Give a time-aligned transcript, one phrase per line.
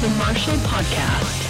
[0.00, 1.48] The Marshall Podcast.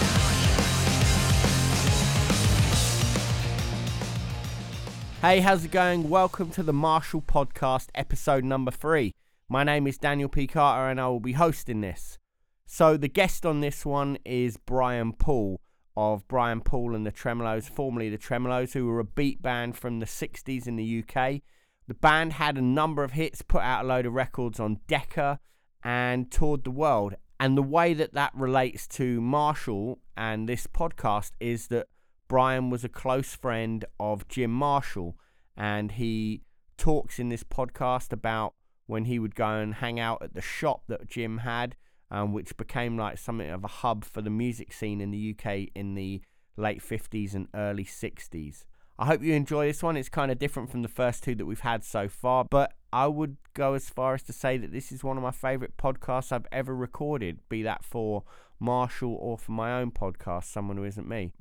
[5.21, 6.09] Hey, how's it going?
[6.09, 9.13] Welcome to the Marshall Podcast, episode number three.
[9.49, 10.47] My name is Daniel P.
[10.47, 12.17] Carter and I will be hosting this.
[12.65, 15.61] So, the guest on this one is Brian Poole
[15.95, 19.99] of Brian Poole and the Tremeloes, formerly the Tremeloes, who were a beat band from
[19.99, 21.41] the 60s in the UK.
[21.87, 25.39] The band had a number of hits, put out a load of records on Decca,
[25.83, 27.13] and toured the world.
[27.39, 31.87] And the way that that relates to Marshall and this podcast is that
[32.27, 35.17] Brian was a close friend of Jim Marshall,
[35.55, 36.43] and he
[36.77, 38.53] talks in this podcast about
[38.87, 41.75] when he would go and hang out at the shop that Jim had,
[42.11, 45.69] um, which became like something of a hub for the music scene in the UK
[45.75, 46.21] in the
[46.57, 48.65] late 50s and early 60s.
[49.01, 49.95] I hope you enjoy this one.
[49.95, 53.07] It's kind of different from the first two that we've had so far, but I
[53.07, 56.33] would go as far as to say that this is one of my favourite podcasts
[56.33, 58.23] I've ever recorded, be that for
[58.59, 61.31] Marshall or for my own podcast, Someone Who Isn't Me.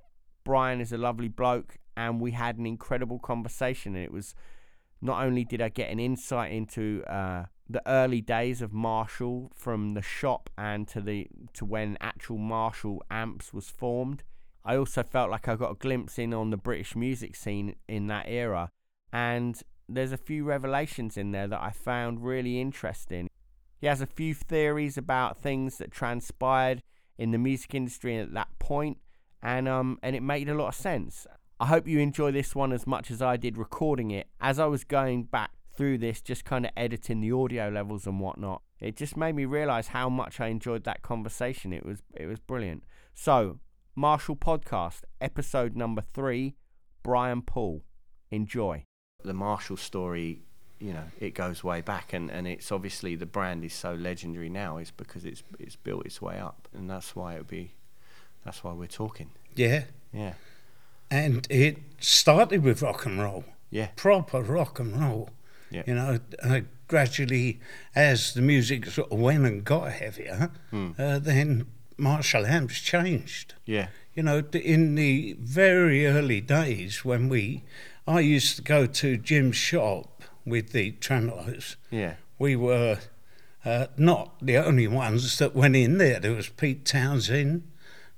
[0.45, 4.37] Brian is a lovely bloke, and we had an incredible conversation, and it was
[5.03, 9.95] not only did I get an insight into uh, the early days of Marshall from
[9.95, 14.23] the shop and to the to when actual Marshall amps was formed.
[14.65, 18.07] I also felt like I got a glimpse in on the British music scene in
[18.09, 18.71] that era,
[19.13, 23.29] and there's a few revelations in there that I found really interesting.
[23.81, 26.83] He has a few theories about things that transpired
[27.17, 28.99] in the music industry at that point,
[29.43, 31.27] and um and it made a lot of sense.
[31.61, 34.29] I hope you enjoy this one as much as I did recording it.
[34.41, 38.21] As I was going back through this, just kind of editing the audio levels and
[38.21, 41.73] whatnot, it just made me realise how much I enjoyed that conversation.
[41.73, 42.85] It was it was brilliant.
[43.15, 43.59] So
[43.99, 46.55] Marshall Podcast, episode number three,
[47.03, 47.83] Brian Poole.
[48.31, 48.85] Enjoy.
[49.25, 50.43] The Marshall story,
[50.79, 54.51] you know, it goes way back, and, and it's obviously the brand is so legendary
[54.51, 57.73] now is because it's it's built its way up, and that's why it would be,
[58.45, 59.31] that's why we're talking.
[59.57, 59.83] Yeah,
[60.13, 60.35] Yeah,
[61.11, 65.31] and it started with rock and roll, yeah, proper rock and roll.
[65.73, 65.83] Yeah.
[65.89, 67.59] You know, uh, gradually
[67.97, 70.93] as the music sort of went and got heavier, Hmm.
[70.97, 71.67] uh, then
[71.99, 73.55] Marshall amps changed.
[73.67, 77.65] yeah, You know, in the very early days when we,
[78.07, 81.77] I used to go to Jim's shop with the tremeloes.
[81.91, 82.99] yeah, We were
[83.65, 86.21] uh, not the only ones that went in there.
[86.21, 87.65] There was Pete Townshend,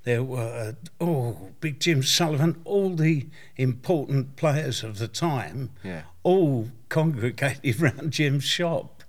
[0.04, 3.26] there were, oh, Big Jim Sullivan, all the
[3.56, 6.02] important players of the time, Yeah.
[6.22, 9.02] all congregated round Jim's shop.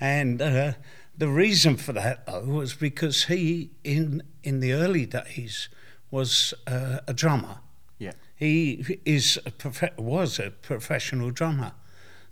[0.00, 0.72] And uh,
[1.18, 5.68] the reason for that, though, was because he, in, in the early days,
[6.10, 7.58] was uh, a drummer.
[7.98, 11.72] yeah, He is a prof- was a professional drummer,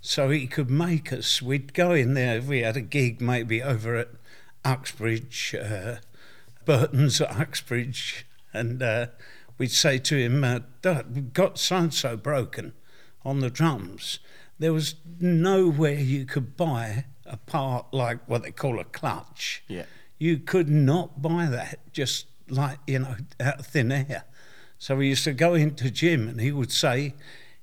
[0.00, 1.40] so he could make us.
[1.42, 4.08] We'd go in there if we had a gig, maybe over at
[4.64, 5.96] Uxbridge, uh,
[6.64, 9.06] Burton's at Uxbridge, and uh,
[9.58, 10.60] we'd say to him, uh,
[11.12, 12.72] we've "Got so and so broken
[13.24, 14.18] on the drums."
[14.58, 19.84] There was nowhere you could buy a part like what they call a clutch yeah,
[20.18, 24.24] you could not buy that just like you know out of thin air.
[24.78, 27.14] So we used to go into Jim and he would say,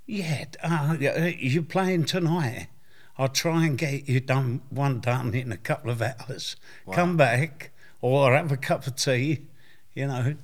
[0.05, 2.67] "Yeah, uh, you're playing tonight.
[3.17, 6.55] I'll try and get you done one done in a couple of hours.
[6.91, 7.71] Come back
[8.01, 9.47] or have a cup of tea,
[9.93, 10.35] you know."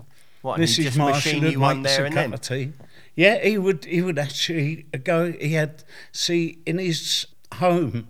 [0.43, 2.33] What, just machine would make us there a cup then?
[2.33, 2.73] of tea.
[3.15, 3.85] Yeah, he would.
[3.85, 5.31] He would actually go.
[5.31, 7.25] He had see in his
[7.55, 8.07] home,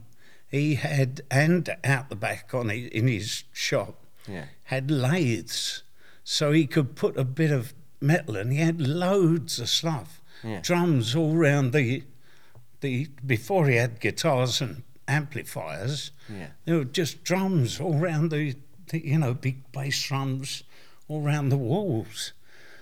[0.49, 4.45] he had and out the back on his, in his shop Yeah.
[4.65, 5.83] had lathes,
[6.23, 10.59] so he could put a bit of metal, and he had loads of stuff, Yeah.
[10.61, 12.03] drums all round the
[12.81, 13.07] the.
[13.25, 16.49] Before he had guitars and amplifiers, Yeah.
[16.65, 18.55] there were just drums all round the,
[18.89, 20.63] the you know big bass drums
[21.07, 22.33] all round the walls.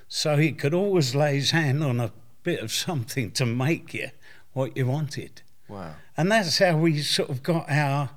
[0.08, 2.12] So he could always lay his hand on a
[2.44, 4.10] bit of something to make you
[4.54, 5.42] what you wanted.
[5.68, 8.10] Wow, And that's how we sort of got our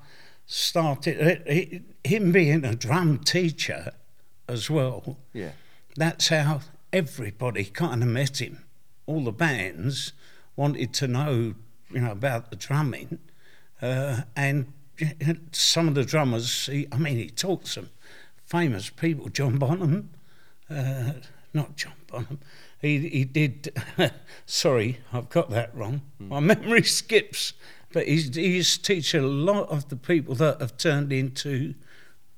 [0.47, 1.19] started.
[1.21, 3.93] It, it, him being a drum teacher
[4.49, 5.53] as well, yeah,
[5.97, 6.61] that's how
[6.93, 8.65] everybody kind of met him.
[9.07, 10.13] All the bands
[10.57, 11.55] wanted to know,
[11.91, 13.19] you know, about the drumming.
[13.81, 14.73] Uh, and
[15.53, 17.91] some of the drummers, he, I mean, he taught some
[18.45, 20.11] famous people, John Bonham,
[20.69, 21.13] uh,
[21.55, 22.41] not John Bonham.
[22.81, 23.75] He, he did,
[24.47, 26.03] sorry, I've got that wrong.
[26.19, 26.29] Hmm.
[26.29, 27.53] My memory skips.
[27.93, 31.75] But he's, he used to teach a lot of the people that have turned into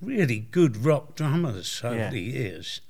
[0.00, 2.10] really good rock drummers over Yeah.
[2.10, 2.80] the years.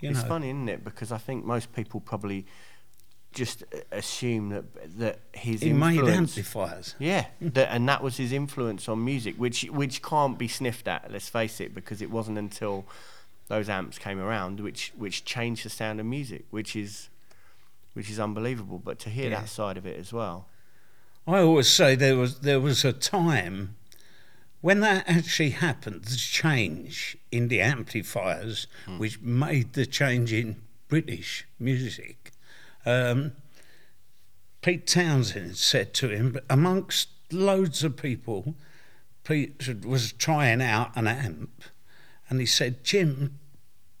[0.00, 0.28] You it's know.
[0.28, 0.84] funny, isn't it?
[0.84, 2.46] Because I think most people probably
[3.32, 4.64] just assume that
[4.98, 6.94] that his He made amplifiers.
[7.00, 11.10] Yeah, that, and that was his influence on music, which which can't be sniffed at.
[11.10, 12.84] Let's face it, because it wasn't until
[13.48, 17.08] those amps came around, which which changed the sound of music, which is
[17.92, 18.78] which is unbelievable.
[18.78, 19.40] But to hear Yeah.
[19.40, 20.48] that side of it as well,
[21.26, 23.76] I always say there was there was a time
[24.60, 31.46] when that actually happened, the change in the amplifiers, which made the change in British
[31.58, 32.32] music.
[32.86, 33.32] Um,
[34.62, 38.54] Pete Townshend said to him, amongst loads of people,
[39.22, 41.64] Pete was trying out an amp,
[42.28, 43.38] and he said, Jim,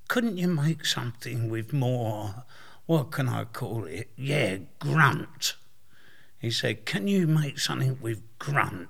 [0.08, 2.44] couldn't you make something with more,
[2.86, 4.10] what can I call it?
[4.16, 5.54] Yeah, grunt.
[6.38, 8.88] He said, Can you make something with grunt?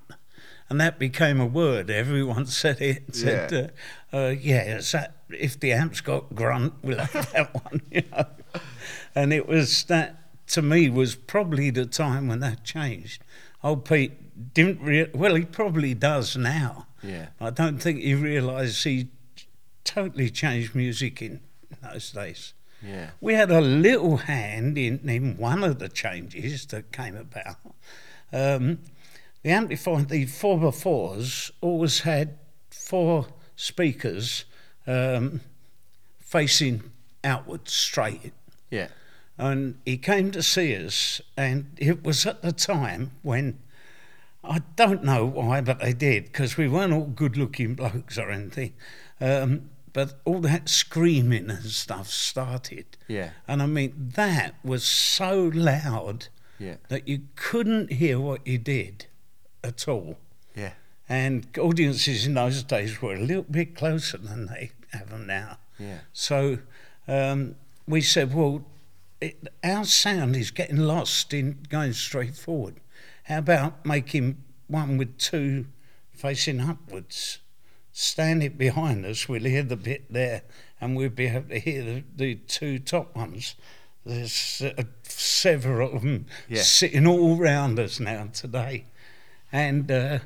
[0.69, 1.91] And that became a word.
[1.91, 3.15] Everyone said it.
[3.15, 3.73] Said,
[4.13, 8.27] uh, uh, yeah, that, if the amp's got grunt, we'll have that one, you know.
[9.15, 13.23] And it was that, to me, was probably the time when that changed.
[13.63, 16.87] Old Pete didn't, rea- well, he probably does now.
[17.03, 17.29] Yeah.
[17.41, 19.09] I don't think he realised he
[19.85, 21.41] totally changed music in
[21.83, 22.55] those days.
[22.83, 27.57] yeah, We had a little hand in, in one of the changes that came about.
[28.33, 28.79] Um,
[29.43, 32.39] the amplifier, the 4x4s, always had
[32.71, 33.27] four
[33.57, 34.45] speakers
[34.87, 35.41] um,
[36.19, 36.91] facing
[37.23, 38.33] outwards straight.
[38.71, 38.89] yeah,
[39.39, 43.59] And he came to see us, and it was at the time when
[44.43, 48.75] I don't know why, but they did because we weren't all good-looking blokes or anything.
[49.21, 55.50] Um, but all that screaming and stuff started, yeah, and I mean that was so
[55.55, 59.06] loud yeah, that you couldn't hear what you did
[59.62, 60.19] at all.
[60.55, 60.73] yeah,
[61.08, 65.58] And audiences in those days were a little bit closer than they have them now.
[65.79, 66.58] yeah, So
[67.08, 67.56] um,
[67.88, 68.64] we said, well,
[69.20, 72.75] it, our sound is getting lost in going straight forward.
[73.25, 74.37] How about making
[74.69, 75.67] one with two
[76.12, 77.38] facing upwards?
[77.96, 80.43] Stand it behind us, we'll hear the bit there,
[80.81, 83.55] and we'll be able to hear the, the two top ones.
[84.05, 86.62] There's uh, several of them Yeah.
[86.62, 88.87] sitting all round us now today.
[89.52, 90.19] And uh,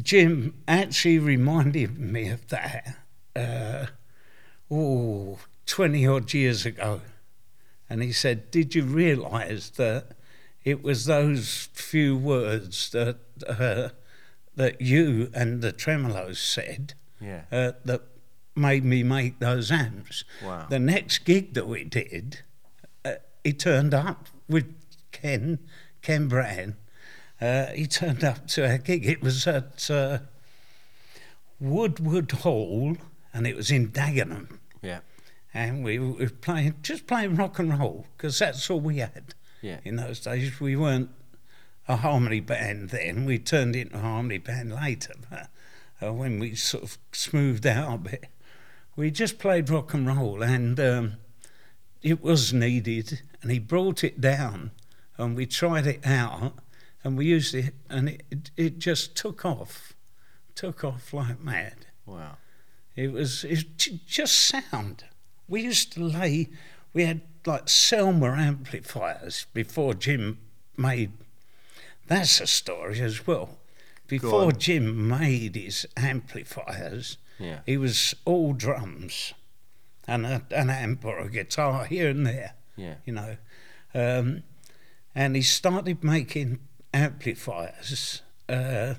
[0.00, 2.98] Jim actually reminded me of that.
[3.34, 3.86] Uh,
[4.70, 7.00] oh, 20 odd years ago.
[7.88, 10.12] And he said, Did you realise that
[10.62, 13.18] it was those few words that,
[13.48, 13.88] uh,
[14.56, 18.02] that you and the Tremeloes said yeah, uh, that
[18.56, 20.24] made me make those amps?
[20.44, 20.66] Wow.
[20.68, 22.40] The next gig that we did,
[23.04, 23.14] uh,
[23.44, 24.74] he turned up with
[25.12, 25.58] Ken,
[26.02, 26.74] Ken Brand.
[27.40, 29.06] Uh, he turned up to our gig.
[29.06, 30.18] It was at uh,
[31.58, 32.96] Woodward Hall,
[33.32, 35.00] and it was in Dagenham yeah,
[35.52, 39.78] and we were playing just playing rock and roll because that's all we had yeah,
[39.84, 40.60] in those days.
[40.60, 41.10] We weren't
[41.90, 43.24] a harmony band then.
[43.24, 45.48] We turned into a harmony band later, but
[46.00, 48.26] uh, when we sort of smoothed out a bit,
[48.94, 51.14] we just played rock and roll, and um,
[52.00, 53.22] it was needed.
[53.42, 54.70] And he brought it down,
[55.18, 56.54] and we tried it out,
[57.02, 59.94] and we used it, and it it, just took off,
[60.54, 61.86] took off like mad.
[62.06, 62.36] wow,
[62.94, 63.76] It was it
[64.06, 65.04] just sound.
[65.48, 66.50] We used to lay,
[66.92, 70.38] we had like Selmer amplifiers before Jim
[70.76, 71.10] made.
[72.10, 73.56] That's a story as well.
[74.08, 74.50] Before.
[74.50, 79.32] Jim made his amplifiers, yeah, he was all drums
[80.08, 83.36] and a, an amp or a guitar here and there, yeah, you know.
[83.94, 84.42] Um,
[85.14, 86.58] and he started making
[86.92, 88.22] amplifiers.
[88.48, 88.94] Uh,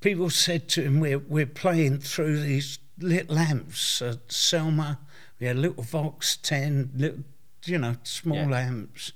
[0.00, 4.98] people said to him, we're, we're playing through these little amps at Selmer.
[5.40, 7.24] We had little Vox 10, little,
[7.64, 8.60] you know, small Yeah.
[8.60, 9.12] amps.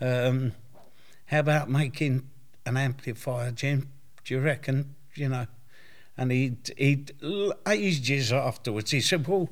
[0.00, 0.52] Um,
[1.26, 2.30] how about making
[2.68, 3.88] an amplifier, Jim?
[4.24, 4.94] Do you reckon?
[5.14, 5.46] You know,
[6.16, 7.04] and he he
[7.66, 8.90] ages afterwards.
[8.90, 9.48] He said, "Well,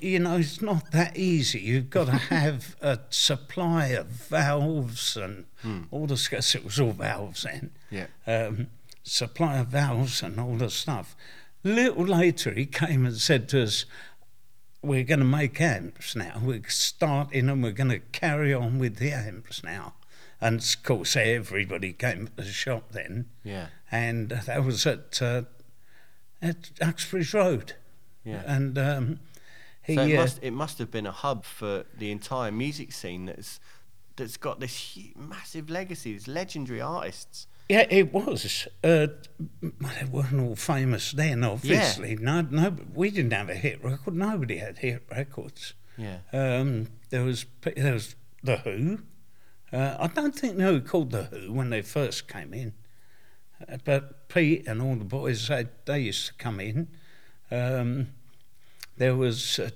[0.00, 1.60] you know, it's not that easy.
[1.60, 5.46] You've got to have a supply of valves and
[5.90, 6.54] all the stuff.
[6.54, 7.70] It was all valves then.
[7.90, 8.68] yeah, Um,
[9.02, 11.14] supply of valves and all the stuff.
[11.64, 13.84] Little later, he came and said to us,
[14.82, 16.40] "We're going to make amps now.
[16.42, 19.94] We're starting, and we're going to carry on with the amps now."
[20.42, 25.42] And of course, everybody came to the shop then, yeah, and that was at uh,
[26.40, 27.74] at Uxbridge Road.
[28.24, 28.42] yeah.
[28.46, 29.20] And um,
[29.82, 32.92] he, So it uh, must it must have been a hub for the entire music
[32.92, 33.60] scene that's
[34.16, 36.12] that's got this hu massive legacy.
[36.12, 37.46] These legendary artists.
[37.68, 38.66] yeah, it was.
[38.84, 39.06] Uh,
[39.80, 42.16] well, they weren't all famous then, obviously.
[42.16, 44.14] No, no, we didn't have a hit record.
[44.14, 45.74] Nobody had hit records.
[45.96, 48.98] Yeah, Um, there was there was the Who.
[49.72, 52.74] Uh, I don't think they were called the Who when they first came in,
[53.68, 56.88] uh, but Pete and all the boys they they used to come in.
[57.50, 58.08] Um,
[58.98, 59.70] There was uh,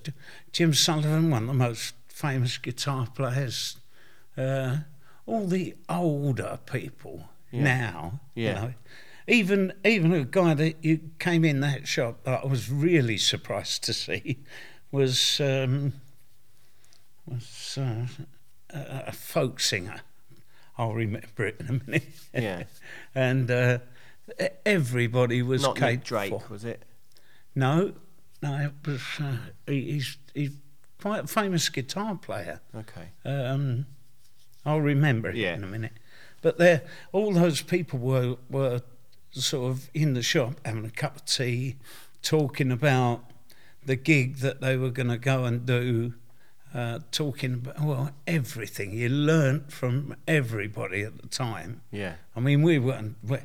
[0.53, 3.79] Jim Sullivan, one of the most famous guitar players.
[4.37, 4.79] Uh,
[5.25, 7.63] all the older people Yeah.
[7.65, 8.49] now, Yeah.
[8.49, 8.75] you know,
[9.27, 13.83] even even a guy that you came in that shop that I was really surprised
[13.85, 14.39] to see
[14.93, 15.95] was um,
[17.27, 18.07] was uh,
[18.77, 20.01] a, a folk singer.
[20.79, 22.05] I'll remember it in a minute.
[22.35, 22.65] Yeah.
[23.15, 23.79] and uh,
[24.65, 26.43] everybody was Not Nick Drake, for.
[26.51, 26.83] was it?
[27.55, 27.93] No,
[28.43, 29.01] no, it was.
[29.21, 30.51] Uh, he, he's he's
[31.01, 32.61] quite a famous guitar player.
[32.75, 33.09] Okay.
[33.25, 33.87] Um,
[34.65, 35.55] I'll remember it Yeah.
[35.55, 35.93] in a minute.
[36.43, 38.83] But there, all those people were were
[39.31, 41.77] sort of in the shop having a cup of tea,
[42.23, 43.25] talking about
[43.85, 46.15] the gig that they were going to go and do.
[46.77, 51.81] Uh, talking about well everything you learnt from everybody at the time.
[51.91, 52.17] Yeah.
[52.37, 53.39] I mean, we weren't we,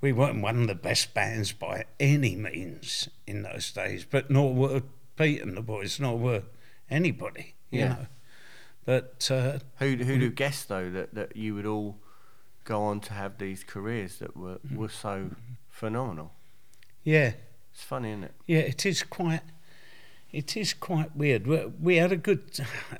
[0.00, 4.54] we weren't one of the best bands by any means in those days, but nor
[4.54, 4.82] were
[5.16, 6.42] Pete and the boys, nor were
[6.88, 7.88] anybody, you Yeah.
[7.88, 8.06] know.
[8.86, 11.98] But uh, who who'd have guessed though that, that you would all
[12.64, 15.32] go on to have these careers that were, were so
[15.68, 16.32] phenomenal?
[17.04, 17.32] yeah,
[17.74, 18.34] It's funny, isn't it?
[18.46, 19.42] yeah, it is quite.
[20.32, 21.46] It is quite weird.
[21.46, 22.42] We, we had a good.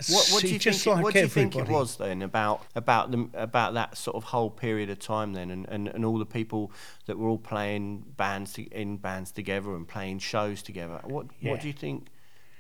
[0.09, 0.95] What, what do you just think?
[0.97, 4.17] like it, what do you think it was then about about them about that sort
[4.17, 6.73] of whole period of time then, and, and, and all the people
[7.07, 11.01] that were all playing bands to, in bands together and playing shows together?
[11.05, 11.53] What Yeah.
[11.53, 12.07] what do you think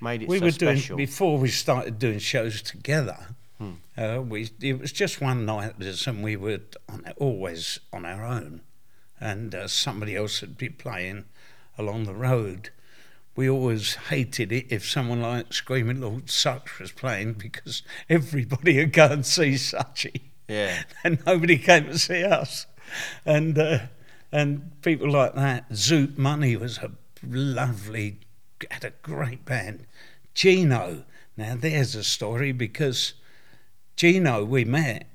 [0.00, 0.96] made it we so were special?
[0.96, 3.18] doing before we started doing shows together.
[3.58, 3.72] Hmm.
[3.96, 5.74] Uh, we it was just one night,
[6.06, 8.60] and we were on, always on our own,
[9.20, 11.24] and uh, somebody else would be playing
[11.78, 12.70] along the road.
[13.40, 18.92] We always hated it if someone like Screaming Lord Sutch was playing because everybody would
[18.92, 22.66] go and see Sutchy yeah, and nobody came to see us.
[23.24, 23.78] And uh,
[24.30, 25.70] and people like that.
[25.70, 26.90] Zoot Money was a
[27.26, 28.18] lovely,
[28.70, 29.86] had a great band.
[30.34, 31.04] Geno,
[31.34, 33.14] now there's a story because
[33.96, 35.06] Geno we met.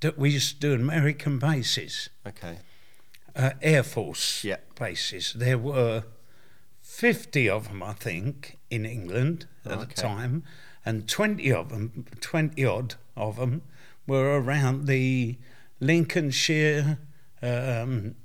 [0.00, 2.58] that We used to do American bases, okay,
[3.36, 4.56] uh, Air Force Yeah.
[4.74, 5.34] bases.
[5.34, 6.02] There were
[7.00, 9.84] 50 of them, I think, in England at Okay.
[9.86, 10.44] the time,
[10.84, 13.62] and 20 of them, 20 odd of them,
[14.06, 15.38] were around the
[15.80, 16.98] Lincolnshire
[17.40, 18.16] um,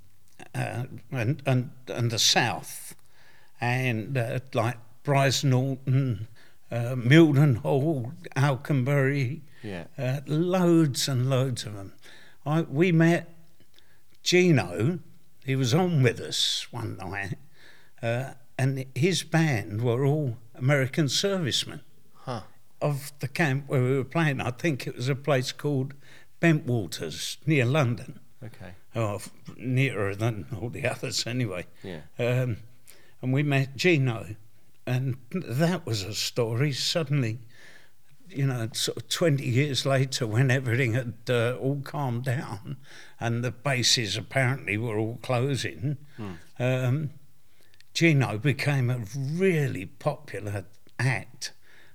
[0.54, 2.96] uh, and, and, and the south,
[3.62, 6.28] and uh, like Brize Norton,
[6.70, 11.94] uh, Mildenhall, Alconbury, yeah, uh, loads and loads of them.
[12.46, 13.34] I, we met
[14.22, 15.00] Geno,
[15.46, 17.38] he was on with us one night,
[18.04, 21.82] uh, and his band were all American servicemen
[22.14, 22.42] huh?
[22.82, 24.40] of the camp where we were playing.
[24.42, 25.94] I think it was a place called
[26.42, 31.66] Bentwaters near London, Okay, f- nearer than all the others anyway.
[31.84, 32.58] yeah, Um,
[33.22, 34.36] and we met Geno,
[34.86, 36.72] and that was a story.
[36.72, 37.40] Suddenly,
[38.30, 42.78] you know, sort of 20 years later, when everything had uh, all calmed down
[43.20, 45.98] and the bases apparently were all closing,
[46.60, 47.10] um,
[47.96, 50.66] Geno became a really popular
[51.00, 51.54] act.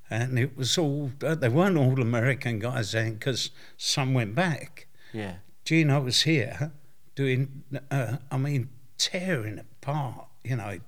[0.09, 4.88] And it was all, uh, they weren't all American guys then because some went back.
[5.12, 6.73] yeah, Geno was here
[7.14, 10.26] doing, uh, I mean, tearing apart.
[10.42, 10.80] You know,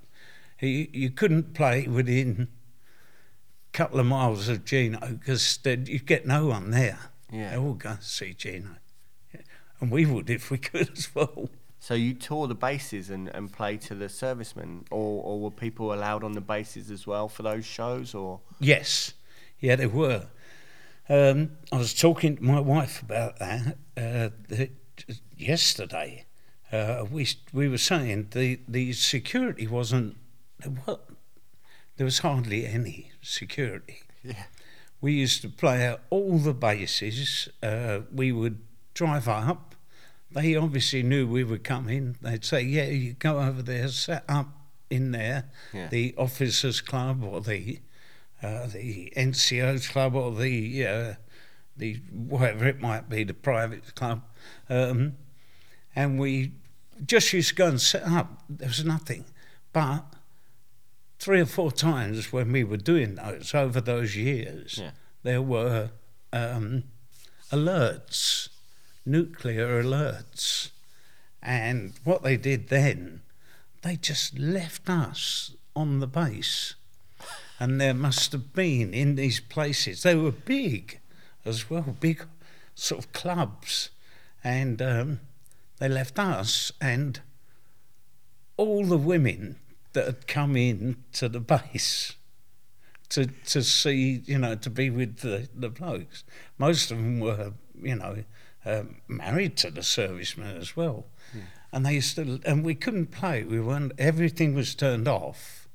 [0.57, 2.49] he, you couldn't play within
[3.69, 6.99] a couple of miles of Geno because you'd get no one there.
[7.31, 7.51] Yeah.
[7.51, 8.77] They all go to see Geno.
[9.79, 11.51] And we would if we could as well.
[11.83, 15.93] So you tour the bases and, and played to the servicemen, or, or were people
[15.93, 19.15] allowed on the bases as well for those shows, or Yes,
[19.59, 20.29] yeah, they were.
[21.09, 24.71] Um, I was talking to my wife about that uh, the,
[25.37, 26.25] yesterday.
[26.71, 30.17] Uh, we we were saying the the security wasn't
[30.85, 31.09] what
[31.97, 34.03] there was hardly any security.
[34.23, 34.45] yeah,
[35.01, 37.49] We used to play out all the bases.
[37.61, 38.61] Uh, we would
[38.95, 39.72] drive up.
[40.35, 42.17] They obviously knew we were coming.
[42.23, 44.49] They'd say, "Yeah, you go over there, set up
[44.91, 45.89] in there, Yeah.
[45.89, 47.81] the officers' club or the
[48.43, 51.15] uh, the NCO's club or the uh,
[51.77, 54.23] the whatever it might be, the private club."
[54.69, 55.17] Um,
[55.95, 56.53] and we
[57.05, 58.43] just used to go and set up.
[58.49, 59.25] There was nothing,
[59.73, 60.05] but
[61.19, 64.91] three or four times when we were doing those over those years, Yeah.
[65.23, 65.91] there were
[66.33, 66.85] um,
[67.51, 68.49] alerts,
[69.05, 70.71] nuclear alerts.
[71.43, 73.23] And what they did then,
[73.83, 76.75] they just left us on the base.
[77.59, 81.01] And there must have been in these places, they were big
[81.45, 82.25] as well, big
[82.75, 83.91] sort of clubs.
[84.45, 85.21] And um,
[85.79, 87.21] they left us and
[88.57, 89.57] all the women
[89.93, 92.15] that had come in to the base
[93.13, 96.25] to to see, you know, to be with the, the blokes.
[96.59, 98.25] Most of them were, you know,
[98.65, 101.07] uh, married to the servicemen as well,
[101.73, 103.45] and they used to, and we couldn't play.
[103.45, 103.93] We weren't.
[103.99, 105.69] Everything was turned off,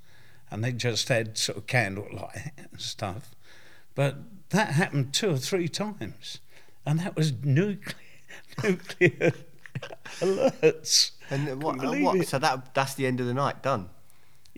[0.50, 3.34] and they just had sort of candlelight and stuff.
[3.94, 4.16] But
[4.50, 6.38] that happened two or three times,
[6.86, 7.96] and that was nuclear
[8.62, 9.32] nuclear
[10.20, 11.12] alerts.
[11.30, 11.76] And what?
[11.78, 12.26] What?
[12.26, 13.62] So that that's the end of the night.
[13.62, 13.90] Done.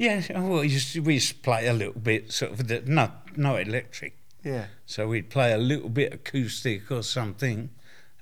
[0.00, 2.82] Yeah, well, we used, to, we used to play a little bit, sort of, the,
[2.86, 4.16] no, no electric.
[4.42, 4.64] Yeah.
[4.86, 7.68] So we'd play a little bit acoustic or something,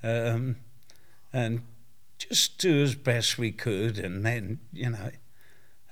[0.03, 0.57] um,
[1.33, 1.61] and
[2.17, 5.11] just do as best we could, and then you know,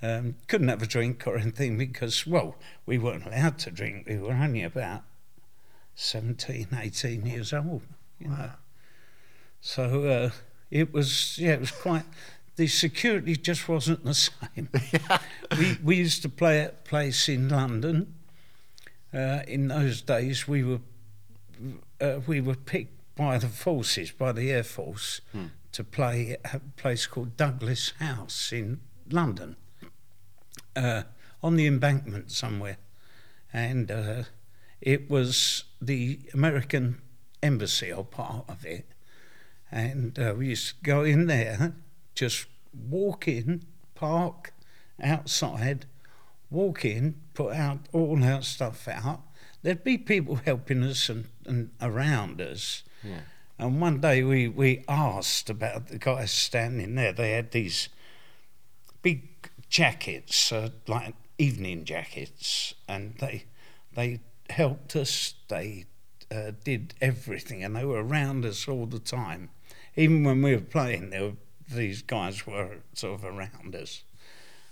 [0.01, 4.07] um, couldn't have a drink or anything because well, we weren't allowed to drink.
[4.07, 5.03] We were only about
[5.95, 7.81] 17, 18 years old.
[8.19, 8.51] You know,
[9.61, 10.29] so uh,
[10.69, 12.03] it was yeah, it was quite.
[12.55, 14.69] The security just wasn't the same.
[15.57, 18.15] we we used to play at a place in London.
[19.13, 20.79] Uh, in those days, we were
[22.01, 25.19] uh, we were picked by the forces, by the Air Force,
[25.71, 29.57] to play at a place called Douglas House in London,
[30.75, 31.03] uh,
[31.41, 32.77] on the embankment somewhere,
[33.51, 34.23] and uh,
[34.79, 37.01] it was the American
[37.43, 38.85] embassy or part of it,
[39.71, 41.73] and uh, we used to go in there,
[42.15, 42.45] just
[42.89, 43.63] walk in,
[43.95, 44.53] park
[45.01, 45.85] outside,
[46.49, 49.21] walk in, put out all our stuff out.
[49.63, 52.83] There'd be people helping us and, and around us.
[53.03, 53.21] Yeah.
[53.59, 57.11] And one day we, we asked about the guys standing there.
[57.11, 57.89] They had these
[59.01, 63.45] big jackets, uh, like evening jackets, and they
[63.95, 65.33] they helped us.
[65.47, 65.85] They
[66.31, 69.49] uh, did everything, and they were around us all the time.
[69.95, 71.33] Even when we were playing, were,
[71.73, 74.03] these guys were sort of around us.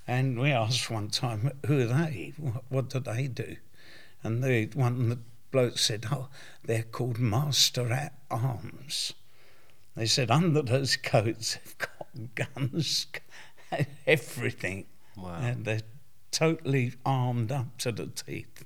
[0.08, 2.34] And we asked one time, "Who are they?
[2.38, 3.58] What, what do they do?"
[4.22, 5.20] And the one of
[5.56, 6.28] the blokes said, "Oh,
[6.64, 9.14] they're called Master at Arms."
[9.96, 13.08] They said under those coats they've got guns,
[14.08, 15.36] everything, Wow.
[15.42, 15.82] and they're
[16.32, 18.66] totally armed up to the teeth.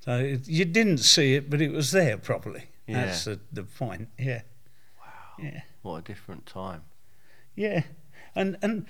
[0.00, 2.64] So it- you didn't see it, but it was there probably.
[2.88, 3.06] Yeah.
[3.06, 4.08] That's the, the point.
[4.18, 4.42] Yeah,
[4.98, 5.06] Wow.
[5.38, 6.82] yeah, What a different time.
[7.54, 7.84] yeah.
[8.34, 8.86] And and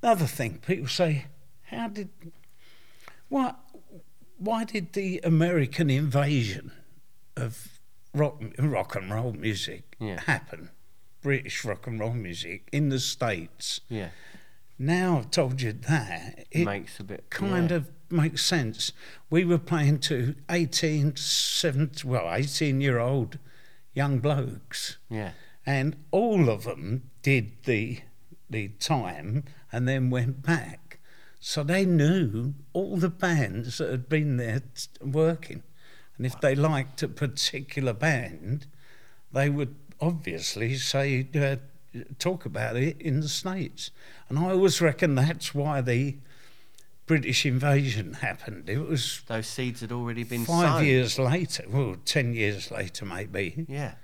[0.00, 1.26] the other thing, people say,
[1.64, 2.08] how did
[3.28, 3.58] what
[4.38, 6.72] why did the American invasion
[7.36, 7.80] of
[8.14, 10.20] rock rock and roll music Yeah.
[10.22, 10.70] happen?
[11.22, 13.80] British rock and roll music in the states.
[13.88, 14.10] Yeah.
[14.78, 17.76] Now I've told you that it Makes a bit kind yeah.
[17.78, 18.92] of makes sense.
[19.30, 23.38] We were playing to 18, 17, well, 18 year old
[23.94, 25.32] young blokes, Yeah.
[25.64, 28.00] and all of them did the
[28.48, 30.85] the time and then went back.
[31.38, 35.62] So they knew all the bands that had been there t- working.
[36.16, 38.66] And if they liked a particular band,
[39.32, 41.56] they would obviously say, uh,
[42.18, 43.90] talk about it in the States.
[44.28, 46.16] And I always reckon that's why the
[47.06, 48.68] British invasion happened.
[48.68, 50.84] It was Those seeds had already been five sown.
[50.86, 53.94] years later, well, 10 years later maybe, Yeah.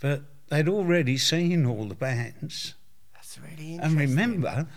[0.00, 2.74] but they'd already seen all the bands.
[3.14, 3.80] That's really interesting.
[4.00, 4.68] And remember,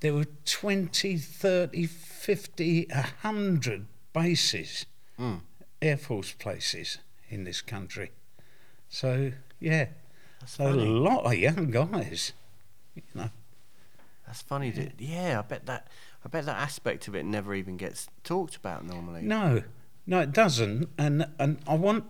[0.00, 4.86] there were 20, 30, 50, 100 bases,
[5.18, 5.40] Mm.
[5.82, 8.12] Air Force places in this country.
[8.88, 9.86] So, yeah,
[10.40, 12.32] That's so a lot of young guys,
[12.94, 13.30] you know.
[14.26, 14.72] That's funny.
[14.74, 14.90] Yeah.
[14.98, 15.88] yeah, I bet that.
[16.24, 19.22] I bet that aspect of it never even gets talked about normally.
[19.22, 19.62] No,
[20.06, 20.88] no, it doesn't.
[20.98, 22.04] And, and I want,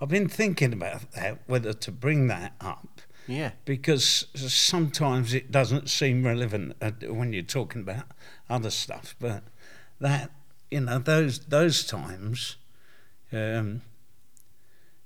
[0.00, 3.00] I've been thinking about that, whether to bring that up.
[3.28, 3.50] Yeah.
[3.66, 8.04] because sometimes it doesn't seem relevant uh, when you're talking about
[8.48, 9.14] other stuff.
[9.20, 9.42] But
[10.00, 10.30] that,
[10.70, 12.56] you know, those those times,
[13.32, 13.82] um,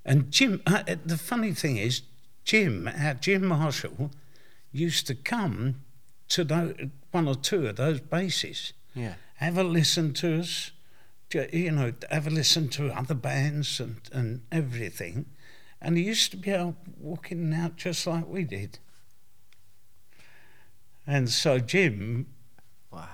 [0.05, 0.61] and Jim.
[0.65, 2.01] Uh, the funny thing is,
[2.45, 4.11] Jim, our Jim Marshall,
[4.71, 5.81] used to come
[6.29, 6.75] to those,
[7.11, 9.15] one or two of those bases, Yeah.
[9.35, 10.71] have a listen to us.
[11.33, 15.25] You know, have a listen to other bands and, and everything.
[15.83, 18.79] And he used to be out walking out just like we did.
[21.05, 22.27] And so Jim,
[22.91, 23.09] Wow.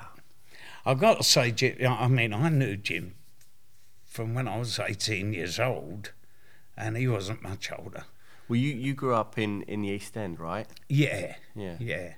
[0.85, 3.15] I've got to say, Jim, I mean, I knew Jim
[4.05, 6.11] from when I was 18 years old,
[6.77, 8.05] and he wasn't much older.
[8.47, 10.67] Well, you, you grew up in, in the East End, right?
[10.87, 11.75] Yeah, Yeah.
[11.79, 12.13] yeah.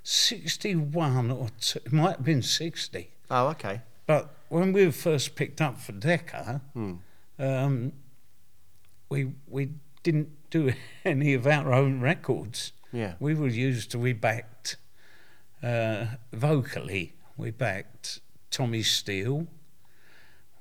[0.03, 3.11] 61 or two, it might have been 60.
[3.31, 3.81] Oh, okay.
[4.07, 6.95] But when we were first picked up for Decca, Hmm.
[7.39, 7.93] um,
[9.09, 9.71] we we
[10.03, 10.73] didn't do
[11.05, 12.73] any of our own records.
[12.93, 13.15] Yeah.
[13.19, 14.77] We were used to we backed
[15.65, 17.15] uh, vocally.
[17.37, 19.47] We backed Tommy Steele.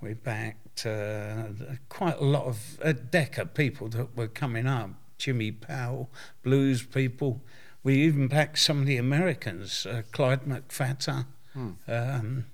[0.02, 1.44] We backed uh,
[1.90, 4.92] quite a lot of uh, Decca people that were coming up.
[5.18, 6.10] Jimmy Powell,
[6.42, 7.42] blues people.
[7.84, 11.26] We even backed some of the Americans, uh, Clyde McPhatter.
[11.54, 11.72] Hmm.
[11.88, 12.46] Um,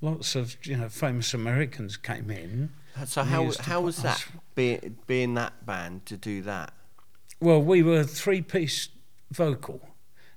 [0.00, 2.70] lots of you know famous Americans came in.
[3.06, 6.72] So how how was that being being that band to do that?
[7.40, 8.88] Well, we were three piece
[9.30, 9.87] vocal.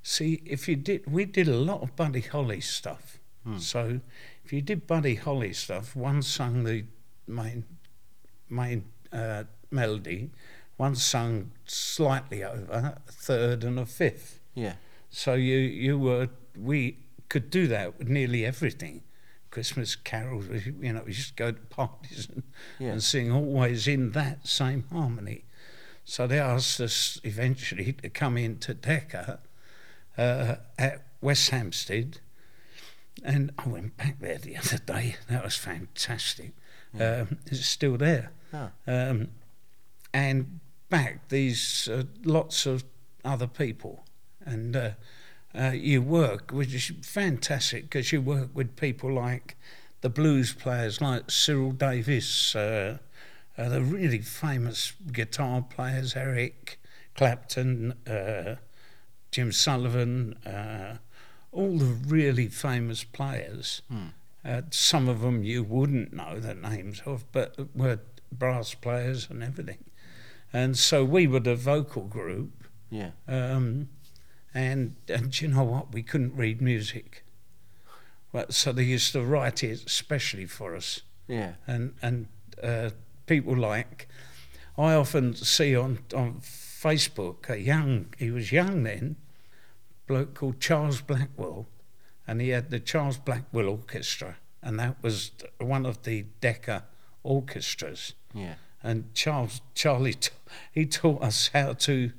[0.04, 3.18] See, if you did, we did a lot of Buddy Holly stuff.
[3.58, 4.02] So,
[4.46, 6.86] if you did Buddy Holly stuff, one sung the
[7.28, 7.64] main
[8.50, 10.30] main uh, melody,
[10.78, 14.40] one sung slightly over, a third and a fifth.
[14.54, 14.74] Yeah.
[15.10, 16.98] So you you were we
[17.30, 19.02] could do that with nearly everything.
[19.50, 20.46] Christmas carols,
[20.80, 22.44] you know, we just go to parties and,
[22.80, 22.92] Yeah.
[22.92, 25.46] and sing always in that same harmony.
[26.06, 29.40] So they asked us eventually to come into Decca
[30.18, 32.20] uh, at West Hampstead,
[33.24, 35.16] and I went back there the other day.
[35.30, 36.52] That was fantastic.
[37.00, 38.70] Um, it's still there Oh.
[38.86, 39.30] um,
[40.14, 42.84] and back these uh, lots of
[43.24, 44.04] other people,
[44.46, 44.90] and uh,
[45.58, 49.56] uh, you work, which is fantastic because you work with people like
[50.02, 52.98] the blues players like Cyril Davies, uh,
[53.58, 56.78] uh, the really famous guitar players Eric
[57.16, 58.56] Clapton, uh,
[59.32, 60.98] Jim Sullivan, uh,
[61.52, 63.82] all the really famous players.
[64.44, 68.00] Uh, some of them you wouldn't know the names of, but were
[68.32, 69.78] brass players and everything.
[70.54, 73.12] And so we were the vocal group, Yeah.
[73.28, 73.90] um,
[74.54, 75.94] and, and do you know what?
[75.94, 77.24] We couldn't read music.
[78.34, 81.02] Well, so they used to write it especially for us.
[81.28, 81.54] Yeah.
[81.68, 82.28] And, and
[82.62, 82.90] uh,
[83.28, 84.08] people like,
[84.78, 89.16] I often see on, on Facebook a young, he was young then,
[90.12, 91.68] bloke called Charles Blackwell,
[92.28, 96.84] and he had the Charles Blackwell Orchestra, and that was one of the Decca
[97.24, 98.14] orchestras.
[98.34, 98.56] Yeah.
[98.84, 100.18] And Charles, Charlie,
[100.74, 102.12] he taught us how to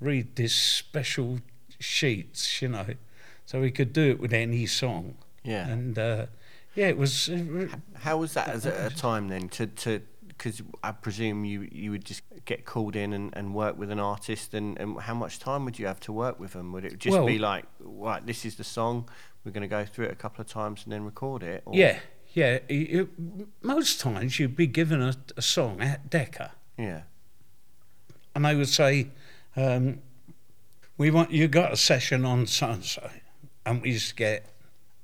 [0.00, 1.40] read this special
[1.78, 2.86] sheets, you know,
[3.44, 5.16] so we could do it with any song.
[5.42, 5.68] Yeah.
[5.68, 6.26] And uh,
[6.74, 7.28] yeah, it was.
[7.28, 10.00] Uh, How was that as a, a time then to to
[10.44, 13.98] because I presume you you would just get called in and, and work with an
[13.98, 16.70] artist and, and how much time would you have to work with them?
[16.72, 19.08] Would it just Well- be like right this is the song
[19.44, 21.62] we're going to go through it a couple of times and then record it?
[21.64, 21.98] Or, yeah,
[22.34, 22.58] yeah.
[22.68, 23.08] You-
[23.62, 27.02] most times you'd be given a, a song at Decca, Yeah.
[28.34, 29.08] and they would say,
[29.56, 30.00] um,
[30.98, 33.08] "We want you got a session on so and so,"
[33.64, 34.46] and we just get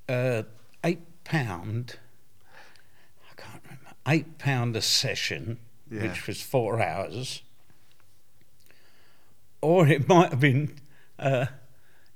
[0.08, 0.42] uh,
[0.84, 1.96] eight pound.
[4.10, 5.58] I can't remember eight pound a session,
[5.90, 6.02] Yeah.
[6.02, 7.42] which was four hours,
[9.60, 10.74] or it might have been,
[11.18, 11.46] uh,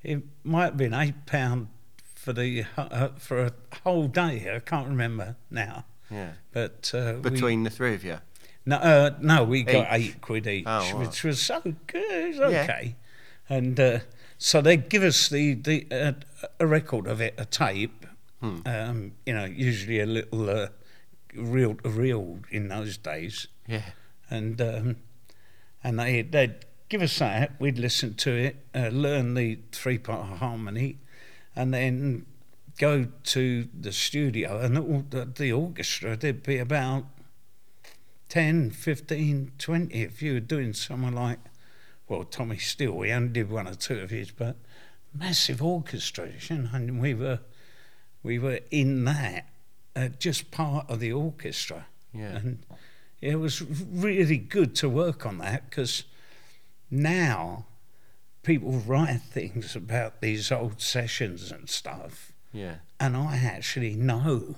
[0.03, 1.69] it might have been eight pound
[2.15, 3.53] for the uh, for a
[3.85, 4.55] whole day.
[4.55, 6.33] I can't remember now, Yeah.
[6.53, 8.19] but uh, we- Between the three of you.
[8.67, 10.21] no, uh, no, we got Eight.
[10.21, 10.95] quid each, Oh, right.
[11.07, 12.39] which was so good.
[12.39, 12.63] Was Yeah.
[12.63, 12.97] okay.
[13.49, 13.99] And uh,
[14.39, 16.13] so they give us the, the uh,
[16.59, 18.07] a record of it, a tape.
[18.41, 18.61] Hmm.
[18.67, 20.69] Um, you know, usually a little uh,
[21.37, 23.83] reel, a reel in those days, Yeah.
[24.31, 24.97] and um,
[25.83, 26.55] and they they'd
[26.89, 27.53] give us that.
[27.61, 30.99] We'd listen to it, uh, learn the three part harmony,
[31.57, 32.27] and then
[32.79, 36.17] go to the studio and all the, the orchestra.
[36.17, 37.05] There'd be about
[38.29, 41.39] 10, 15, 20 if you were doing somewhere like
[42.07, 44.57] well, Tommy Steele, we only did one or two of his, but
[45.15, 47.41] massive orchestration, and we were
[48.23, 49.49] we were in that,
[49.97, 51.87] uh, just part of the orchestra.
[52.13, 52.37] Yeah.
[52.37, 52.59] And
[53.21, 56.05] it was really good to work on that because
[56.91, 57.67] now
[58.43, 62.77] people write things about these old sessions and stuff, Yeah.
[63.01, 64.57] and I actually know,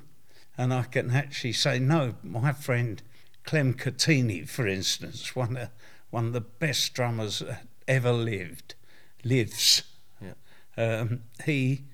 [0.59, 3.01] and I can actually say, no, my friend
[3.45, 5.69] Clem Cattini, for instance, one of,
[6.11, 8.75] one of the best drummers that ever lived,
[9.23, 9.85] lives.
[10.21, 10.33] Yeah.
[10.77, 11.85] Um, he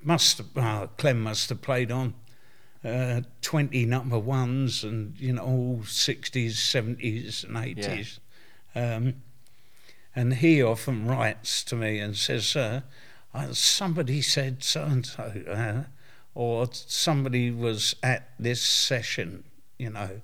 [0.00, 2.14] must have, Clem must have played on
[2.84, 8.18] uh, 20 number ones and, you know, all 60s, 70s, and 80s.
[8.74, 9.14] Um,
[10.14, 12.80] and he often writes to me and says, uh,
[13.34, 15.84] uh, somebody said so and so,
[16.34, 19.44] or somebody was at this session,
[19.78, 20.20] you know.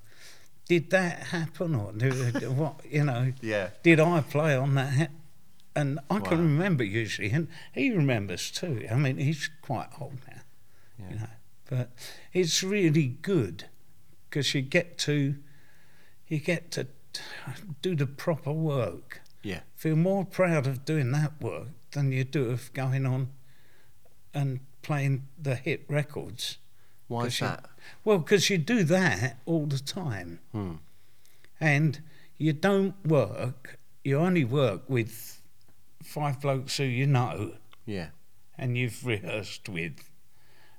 [0.66, 3.33] Did that happen, or did, what, you know?
[3.40, 3.71] Yeah.
[3.83, 5.11] Did I play on that?
[5.75, 6.44] And I can Wow.
[6.44, 8.87] remember usually, and he remembers too.
[8.90, 10.40] I mean, he's quite old now,
[10.99, 11.11] Yeah.
[11.11, 11.27] you know.
[11.71, 11.90] But
[12.40, 13.64] it's really good
[14.29, 15.37] because you get to
[16.29, 16.87] you get to
[17.83, 19.20] do the proper work.
[19.42, 19.61] Yeah.
[19.74, 23.29] Feel more proud of doing that work than you do of going on
[24.35, 26.59] and playing the hit records.
[27.09, 27.70] Why is 'Cause you- that?
[28.05, 30.74] Well, because you do that all the time, Hmm.
[31.59, 32.03] and
[32.37, 33.79] you don't work.
[34.05, 35.40] You only work with
[36.03, 38.11] five blokes who you know Yeah.
[38.59, 40.11] and you've rehearsed with,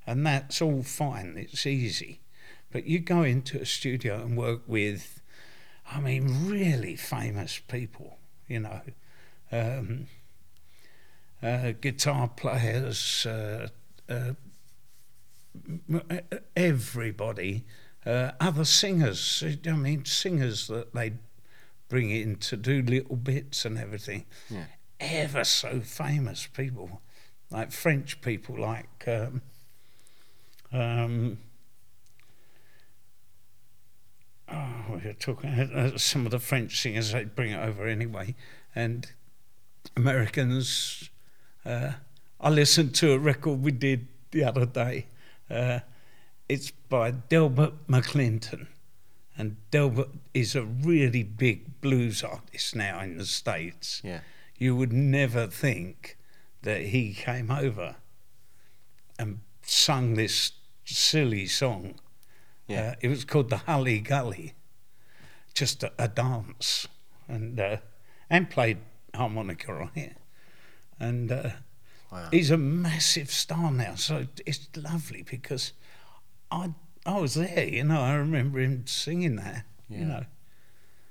[0.10, 1.36] and that's all fine.
[1.38, 2.19] It's easy,
[2.72, 5.22] but you go into a studio and work with,
[5.91, 8.17] I mean, really famous people.
[8.48, 8.82] You know,
[9.52, 10.08] um,
[11.43, 13.67] uh, guitar players, uh,
[14.10, 14.34] uh,
[15.93, 16.19] uh,
[16.56, 17.65] everybody,
[18.04, 19.43] uh, other singers.
[19.67, 21.13] I mean, singers that they
[21.88, 24.26] bring in to do little bits and everything.
[24.50, 24.65] Yeah.
[25.00, 27.04] Ever so famous people,
[27.52, 29.43] like French people, like um,
[30.71, 31.38] um,
[34.51, 37.12] oh, we're talking uh, some of the French singers.
[37.12, 38.36] They bring it over anyway,
[38.75, 39.08] and
[39.95, 41.10] Americans.
[41.65, 41.93] Uh,
[42.41, 45.08] I listened to a record we did the other day.
[45.49, 45.79] Uh,
[46.47, 48.67] it's by Delbert McClinton.
[49.38, 54.01] And Delbert is a really big blues artist now in the States.
[54.03, 54.19] Yeah.
[54.58, 56.17] You would never think
[56.63, 57.95] that he came over
[59.17, 60.51] and sung this
[60.95, 61.95] silly song.
[62.67, 62.91] Yeah.
[62.91, 64.54] Uh, it was called the Hully Gully,
[65.54, 66.88] just a, a dance,
[67.28, 67.78] and uh,
[68.30, 68.78] and played
[69.15, 70.15] harmonica on it.
[70.99, 71.49] And uh,
[72.12, 72.28] Wow.
[72.32, 75.73] he's a massive star now, so it's lovely because
[76.52, 76.73] I
[77.06, 78.02] I was there, you know.
[78.02, 79.97] I remember him singing that, Yeah.
[79.99, 80.25] you know.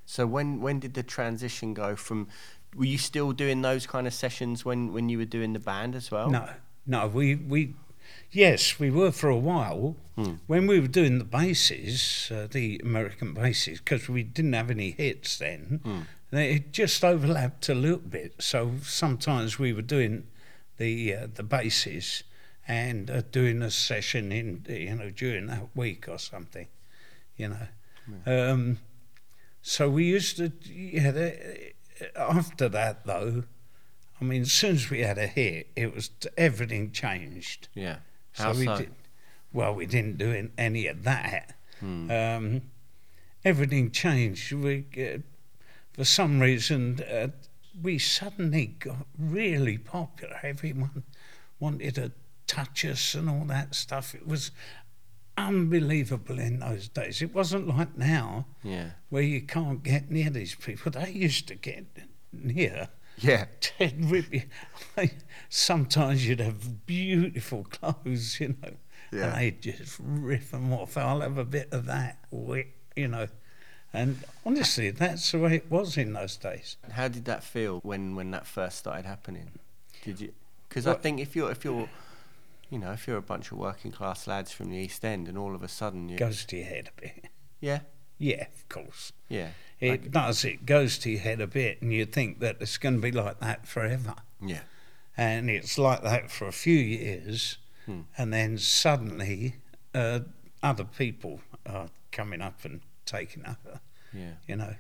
[0.06, 2.28] So when when did the transition go from?
[2.74, 5.94] Were you still doing those kind of sessions when when you were doing the band
[5.94, 6.30] as well?
[6.30, 6.48] No,
[6.86, 7.74] no, we we
[8.32, 9.96] yes, we were for a while
[10.48, 14.90] when we were doing the bases, uh, the American bases, because we didn't have any
[14.90, 15.80] hits then.
[16.30, 20.26] They it just overlapped a little bit, so sometimes we were doing
[20.76, 22.24] the uh, the bases
[22.66, 26.66] and uh, doing a session in you know during that week or something,
[27.36, 27.68] you know.
[28.26, 28.78] Um,
[29.62, 31.10] so we used to yeah.
[31.12, 31.72] The,
[32.16, 33.44] after that though,
[34.20, 37.68] I mean, as soon as we had a hit, it was everything changed.
[37.74, 37.98] Yeah.
[38.38, 38.77] How we so?
[38.79, 38.90] did,
[39.53, 41.55] well, we didn't do any of that.
[41.81, 42.11] Hmm.
[42.11, 42.62] Um,
[43.44, 44.53] everything changed.
[44.53, 45.18] We, uh,
[45.92, 47.29] for some reason, uh,
[47.81, 50.38] we suddenly got really popular.
[50.42, 51.03] Everyone
[51.61, 52.12] wanted to
[52.46, 54.14] touch us and all that stuff.
[54.14, 54.51] It was
[55.37, 57.22] unbelievable in those days.
[57.22, 58.90] It wasn't like now, Yeah.
[59.09, 60.90] where you can't get near these people.
[60.92, 61.87] They used to get
[62.33, 62.88] near.
[63.20, 63.46] Yeah.
[63.78, 65.12] They'd.
[65.48, 68.74] Sometimes you'd have beautiful clothes, you know,
[69.12, 69.26] Yeah.
[69.26, 70.96] and they'd just rip them off.
[70.96, 73.28] I'll have a bit of that, wi- you know.
[73.92, 76.76] And honestly, that's the way it was in those days.
[76.92, 79.50] How did that feel when when that first started happening?
[80.04, 80.33] Did you?
[80.68, 81.88] Because I think if you're if you're,
[82.68, 85.38] you know, if you're a bunch of working class lads from the East End, and
[85.38, 87.24] all of a sudden you, Goes to your head a bit.
[87.61, 87.81] yeah,
[88.18, 89.12] Yeah, of course.
[89.31, 89.48] yeah,
[89.80, 90.44] It does.
[90.44, 93.12] It goes to your head a bit, and you think that it's going to be
[93.12, 94.14] like that forever.
[94.40, 94.60] yeah,
[95.16, 98.00] and it's like that for a few years, Hmm.
[98.16, 99.54] and then suddenly
[99.94, 100.20] uh,
[100.62, 103.80] other people are coming up and taking over,
[104.12, 104.74] yeah, you know,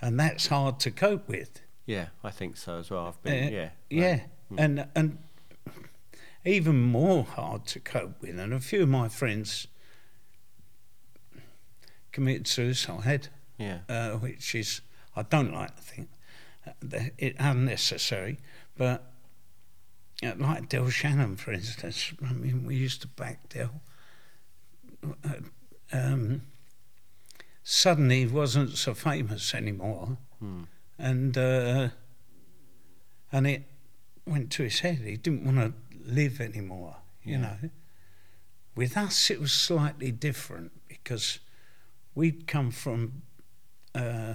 [0.00, 1.62] and that's hard to cope with.
[1.86, 2.06] yeah.
[2.24, 3.06] I think so as well.
[3.06, 4.20] I've been, Uh, yeah, yeah,
[4.58, 5.18] and and
[6.44, 8.38] even more hard to cope with.
[8.38, 9.66] And a few of my friends
[12.12, 13.28] committed suicide,
[13.60, 14.80] yeah, uh, which is
[15.14, 16.08] I don't like to think,
[16.80, 18.38] the- it unnecessary.
[18.76, 19.12] But
[20.24, 23.80] uh, like Del Shannon, for instance, I mean, we used to back Del.
[25.24, 25.34] Uh,
[25.92, 26.42] Um,
[27.64, 30.62] suddenly, he wasn't so famous anymore, Hmm.
[30.98, 31.88] and uh,
[33.32, 33.62] and it
[34.24, 34.98] went to his head.
[34.98, 35.72] He didn't want to
[36.04, 36.96] live anymore.
[37.24, 37.40] You Yeah.
[37.40, 37.70] know.
[38.76, 41.40] With us, it was slightly different because
[42.14, 43.22] we'd come from,
[43.94, 44.34] uh,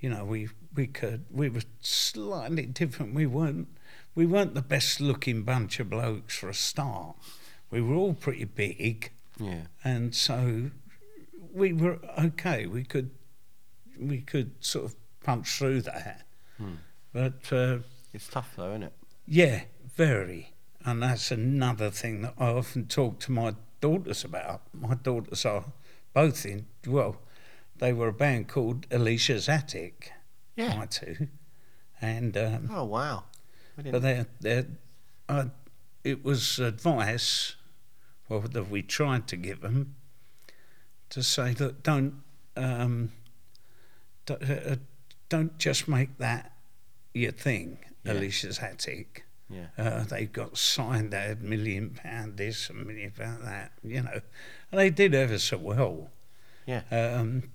[0.00, 3.14] you know, we we could we were slightly different.
[3.14, 3.68] We weren't
[4.14, 7.16] we weren't the best looking bunch of blokes for a start.
[7.70, 9.62] We were all pretty big, Yeah.
[9.84, 10.70] and so
[11.52, 12.66] we were okay.
[12.66, 13.10] We could
[13.98, 16.26] we could sort of punch through that,
[16.58, 16.74] Hmm.
[17.12, 17.52] but.
[17.52, 17.78] Uh,
[18.12, 18.92] It's tough though, isn't it?
[19.26, 19.64] yeah,
[19.96, 20.52] very.
[20.84, 24.62] And that's another thing that I often talk to my daughters about.
[24.72, 25.64] My daughters are
[26.14, 27.16] both in, well,
[27.78, 30.12] they were a band called Alisha's Attic,
[30.56, 30.76] Yeah.
[30.76, 31.28] my two.
[32.00, 33.24] And, um, Oh wow.
[33.78, 34.66] I but they're, they're,
[35.28, 35.46] uh,
[36.04, 37.56] it was advice,
[38.28, 39.94] well, that we tried to give them
[41.10, 42.22] to say, look, don't,
[42.56, 43.12] um,
[44.24, 44.76] don't, uh,
[45.28, 46.52] don't just make that
[47.14, 48.12] your thing, Yeah.
[48.14, 49.24] Alisha's Attic.
[49.48, 49.66] yeah.
[49.78, 54.20] Uh, they got signed, they had million pound this, a million pound that, you know.
[54.70, 56.10] And they did ever so well.
[56.66, 56.82] Yeah.
[56.90, 57.52] Um,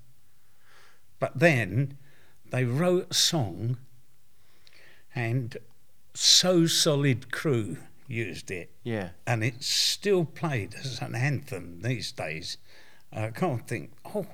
[1.22, 1.98] but then
[2.52, 3.78] they wrote a song
[5.16, 5.56] and
[6.14, 8.72] So Solid Crew used it.
[8.84, 9.10] Yeah.
[9.26, 12.58] And it's still played as an anthem these days.
[13.14, 14.26] I can't think, oh,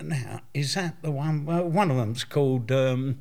[0.00, 1.44] now, is that the one?
[1.46, 3.20] Well, one of them's called, um,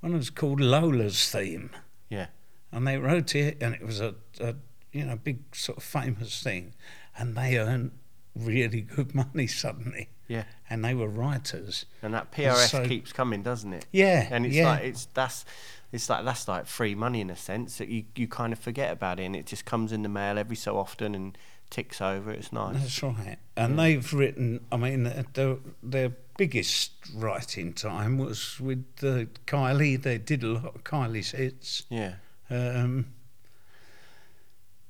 [0.00, 1.70] one of them's called Lola's Theme
[2.08, 2.26] Yeah.
[2.72, 4.54] and they wrote it, and it was a, a
[4.92, 6.74] you know big sort of famous thing,
[7.16, 7.92] and they earned
[8.34, 10.44] really good money suddenly, Yeah.
[10.68, 11.86] and they were writers.
[12.02, 13.86] And that PRS so- keeps coming, doesn't it?
[13.92, 14.70] Yeah, And it's yeah.
[14.70, 15.44] like it's that's
[15.92, 18.92] it's like that's like free money in a sense that you, you kind of forget
[18.92, 21.38] about it and it just comes in the mail every so often and
[21.70, 22.30] ticks over.
[22.32, 22.76] It's nice.
[22.80, 23.36] That's right.
[23.56, 24.60] And they've written.
[24.72, 30.00] I mean, their- their their biggest writing time was with uh, Kylie.
[30.02, 31.84] They did a lot of Kylie's hits.
[31.88, 32.14] Yeah.
[32.50, 33.06] Um,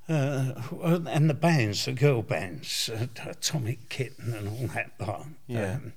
[0.09, 0.53] uh,
[1.09, 5.27] and the bands, the girl bands, uh, Atomic Kitten and all that lot.
[5.47, 5.75] Yeah.
[5.75, 5.93] Um,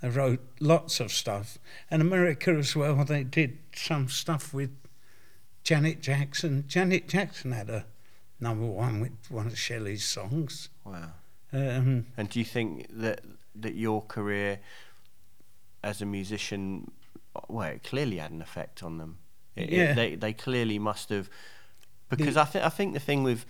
[0.00, 1.58] they wrote lots of stuff.
[1.90, 4.70] And America as well, they did some stuff with
[5.64, 6.64] Janet Jackson.
[6.68, 7.84] Janet Jackson had a
[8.40, 10.68] number one with one of Shellie's songs.
[10.84, 11.10] Wow.
[11.52, 13.20] Um, And do you think that
[13.56, 14.60] that your career
[15.82, 16.90] as a musician,
[17.48, 19.18] well, it clearly had an effect on them?
[19.56, 19.92] It, it- Yeah.
[19.94, 21.28] they they clearly must have,
[22.10, 23.46] because I think I think the thing with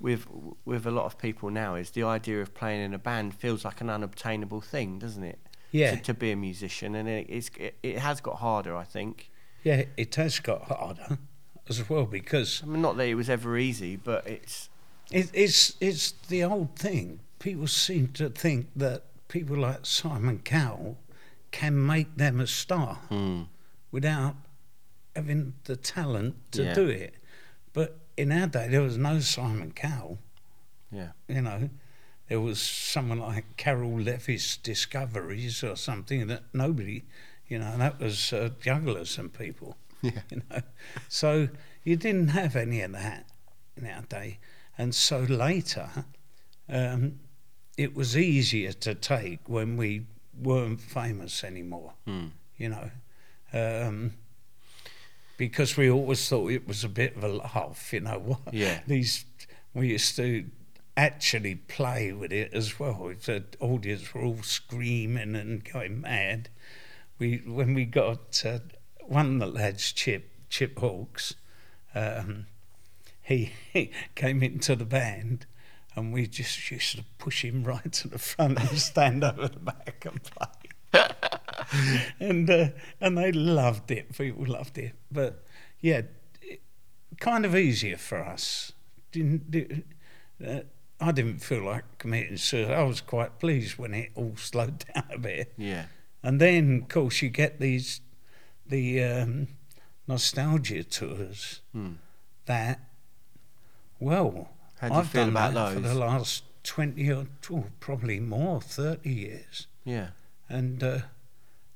[0.00, 0.26] with
[0.64, 3.64] with a lot of people now is the idea of playing in a band feels
[3.64, 5.38] like an unobtainable thing, doesn't it?
[5.70, 5.94] Yeah.
[5.96, 9.30] To, to be a musician, and it, it's it, it has got harder, I think.
[9.64, 11.18] yeah, it has got harder
[11.68, 14.68] as well because I mean, not that it was ever easy, but it's
[15.10, 17.20] It, it's it's the old thing.
[17.38, 20.98] People seem to think that people like Simon Cowell
[21.52, 23.42] can make them a star hmm,
[23.90, 24.36] without
[25.16, 26.74] having the talent to Yeah.
[26.74, 27.14] do it.
[27.72, 30.18] But in our day, there was no Simon Cowell.
[30.90, 31.70] yeah, You know,
[32.28, 37.02] there was someone like Carroll Levis Discoveries or something that nobody,
[37.48, 39.76] you know, that was uh, jugglers and people.
[40.02, 40.22] Yeah.
[40.30, 40.60] You know,
[41.08, 41.48] so
[41.84, 43.24] you didn't have any of that
[43.76, 44.38] in our day,
[44.76, 45.88] and so later,
[46.68, 47.20] um,
[47.78, 50.06] it was easier to take when we
[50.36, 51.92] weren't famous anymore.
[52.04, 52.90] hmm, You know.
[53.52, 54.14] Um,
[55.48, 58.16] because we always thought it was a bit of a laugh, you know.
[58.20, 58.78] What Yeah.
[58.86, 59.24] these
[59.74, 60.44] we used to
[60.96, 63.12] actually play with it as well.
[63.24, 66.48] The audience were all screaming and going mad,
[67.18, 68.60] we when we got uh,
[69.00, 71.34] one of the lads, Chip Chip Hawkes,
[71.92, 72.46] um,
[73.20, 75.46] he, he came into the band.
[75.96, 79.58] And we just used to push him right to the front and stand over the
[79.58, 81.08] back and play
[82.20, 82.68] and uh,
[83.00, 84.16] and they loved it.
[84.16, 85.44] People loved it, but
[85.80, 86.02] yeah,
[86.40, 86.60] it,
[87.20, 88.72] kind of easier for us.
[89.10, 89.82] Didn't di-
[90.46, 90.60] uh,
[91.00, 92.74] I didn't feel like committing suicide.
[92.74, 95.52] I was quite pleased when it all slowed down a bit.
[95.56, 95.86] yeah,
[96.22, 98.00] And then, of course, you get these
[98.66, 99.48] the um,
[100.06, 101.94] nostalgia tours hmm.
[102.46, 102.80] that,
[103.98, 107.64] well, How do you I've feel done about that for the last twenty or oh,
[107.80, 110.08] probably more, thirty years yeah,
[110.48, 110.98] and uh,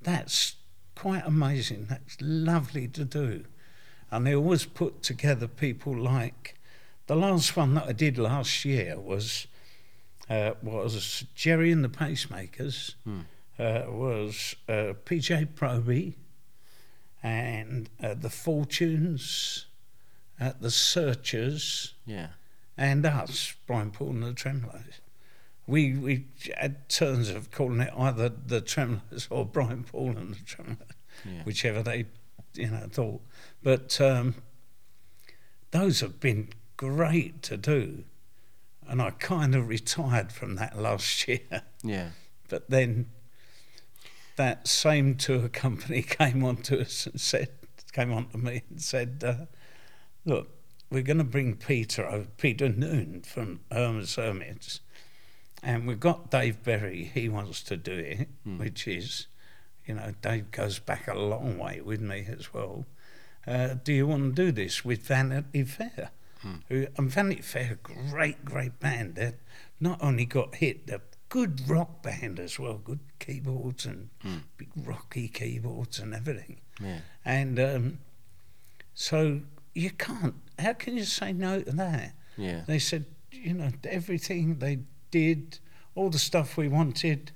[0.07, 0.55] that's
[0.95, 1.87] quite amazing.
[1.91, 3.45] That's lovely to do,
[4.11, 6.55] and they always put together people like
[7.09, 9.47] the last one that I did last year was
[10.31, 13.21] uh, was Gerry and the Pacemakers, Hmm.
[13.59, 16.15] uh, was uh, PJ Proby,
[17.23, 19.67] and uh, the Fortunes,
[20.41, 22.29] uh, the Searchers, Yeah.
[22.77, 25.01] and us, Brian Poole and the Tremeloes.
[25.67, 30.39] We we had turns of calling it either the Tremeloes or Brian Poole and the
[30.45, 30.95] Tremeloes,
[31.25, 31.43] Yeah.
[31.45, 32.07] whichever they
[32.55, 33.21] you know thought.
[33.63, 34.37] But um,
[35.73, 38.05] those have been great to do,
[38.87, 41.63] and I kind of retired from that last year.
[41.83, 42.11] Yeah.
[42.49, 43.11] But then
[44.37, 47.49] that same tour company came on to us and said,
[47.93, 49.47] came on to me and said, uh,
[50.25, 50.51] look,
[50.91, 54.81] we're going to bring Peter over, Peter Noone from Herman's Hermits,
[55.67, 57.11] and we've got Dave Berry.
[57.13, 59.27] He wants to do it, which is,
[59.85, 62.87] you know, Dave goes back a long way with me as well.
[63.45, 66.11] Uh, do you want to do this with Vanity Fare?
[66.69, 69.17] Who, and Vanity Fare, great, great band.
[69.17, 69.33] They
[69.81, 74.11] not only got hit, they're good rock band as well, good keyboards and
[74.57, 76.61] big rocky keyboards and everything.
[76.81, 77.01] Yeah.
[77.25, 77.99] And um,
[78.95, 79.41] so
[79.75, 82.15] you can't, how can you say no to that?
[82.37, 82.63] Yeah.
[82.69, 84.79] They said, you know, everything they
[85.17, 85.59] did,
[85.95, 87.33] all the stuff we wanted,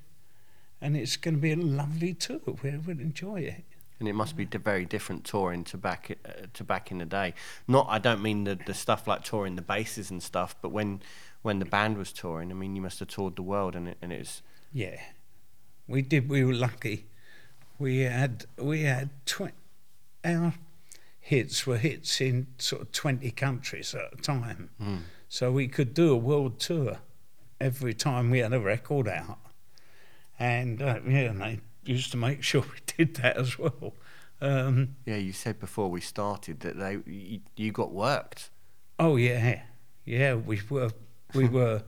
[0.79, 2.39] and it's going to be a lovely tour.
[2.45, 3.63] we'll enjoy it.
[3.99, 7.33] and it must be very different touring to back uh, to back in the day.
[7.67, 11.01] Not, I don't mean the the stuff like touring the bases and stuff, but when
[11.41, 13.97] when the band was touring, I mean, you must have toured the world, and it
[14.01, 14.41] and it's
[14.73, 14.99] Yeah,
[15.87, 16.29] we did.
[16.29, 17.05] We were lucky.
[17.79, 19.55] We had we had tw-
[20.23, 20.53] our
[21.19, 24.69] hits were hits in sort of twenty countries at a time,
[25.29, 26.99] so we could do a world tour
[27.61, 29.39] every time we had a record out,
[30.39, 33.93] and uh, yeah, and they used to make sure we did that as well.
[34.41, 35.17] Um, yeah.
[35.17, 38.49] You said before we started that they you, you got worked.
[38.99, 39.61] Oh yeah,
[40.03, 40.35] yeah.
[40.35, 40.91] We were,
[41.33, 41.83] we were,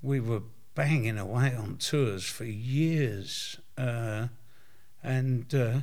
[0.00, 0.42] we were
[0.74, 4.28] banging away on tours for years, uh,
[5.02, 5.80] and uh,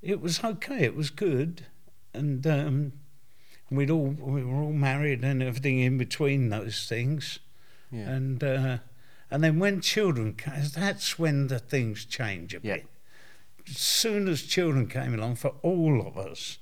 [0.00, 0.84] it was okay.
[0.84, 1.66] It was good,
[2.14, 2.92] and um,
[3.70, 7.38] we'd all we were all married and everything in between those things,
[7.90, 8.08] Yeah.
[8.10, 8.78] and uh,
[9.30, 12.76] and then when children came, that's when the things change a Yeah.
[12.76, 12.86] bit.
[13.68, 16.58] As soon as children came along for all of us,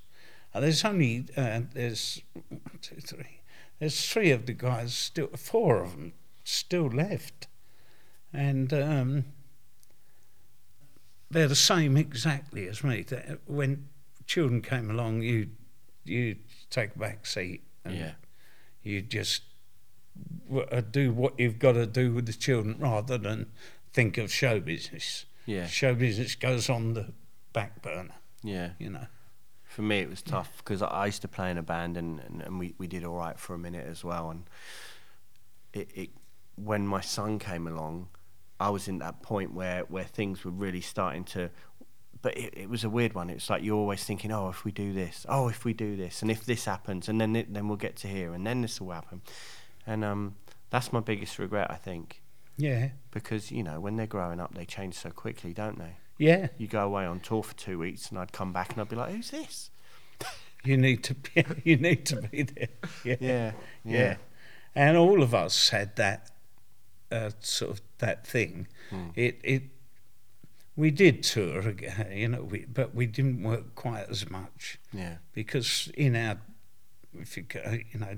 [0.55, 3.40] uh, there's only uh, there's one, two, three.
[3.78, 6.12] There's three of the guys still, four of them
[6.44, 7.48] still left,
[8.32, 9.24] and um,
[11.30, 13.05] they're the same exactly as me.
[13.46, 13.88] When
[14.26, 15.50] children came along, you
[16.05, 16.36] you
[16.74, 18.12] take a back seat and Yeah.
[18.82, 19.42] you just
[20.72, 23.50] uh, do what you've got to do with the children rather than
[23.92, 25.24] think of show business.
[25.46, 25.66] Yeah.
[25.66, 27.12] Show business goes on the
[27.52, 28.70] back burner, Yeah.
[28.78, 29.06] you know.
[29.64, 32.20] For me, it was tough because I I used to play in a band, and,
[32.20, 34.30] and, and we, we did all right for a minute as well.
[34.30, 34.44] And
[35.72, 36.10] it, it
[36.56, 38.08] when my son came along,
[38.60, 41.50] I was in that point where, where things were really starting to.
[42.24, 43.28] But it, it was a weird one.
[43.30, 46.22] It's like you're always thinking, oh, if we do this, oh, if we do this,
[46.22, 48.80] and if this happens, and then it, then we'll get to here, and then this
[48.80, 49.20] will happen,
[49.86, 50.34] and um,
[50.70, 52.22] that's my biggest regret, I think,
[52.56, 55.96] Yeah, because you know when they're growing up, they change so quickly, don't they?
[56.16, 56.48] yeah.
[56.56, 58.96] You go away on tour for two weeks, and I'd come back and I'd be
[58.96, 59.70] like, who's this?
[60.64, 61.44] You need to be.
[61.64, 62.68] You need to be there.
[63.04, 63.52] Yeah, Yeah,
[63.84, 64.16] yeah.
[64.74, 66.30] And all of us had that
[67.12, 68.66] uh, sort of that thing.
[68.88, 69.08] Hmm.
[69.14, 69.62] It it.
[70.76, 75.18] We did tour again, you know, we, but we didn't work quite as much Yeah.
[75.32, 76.38] because in our,
[77.16, 78.16] if you go, you know,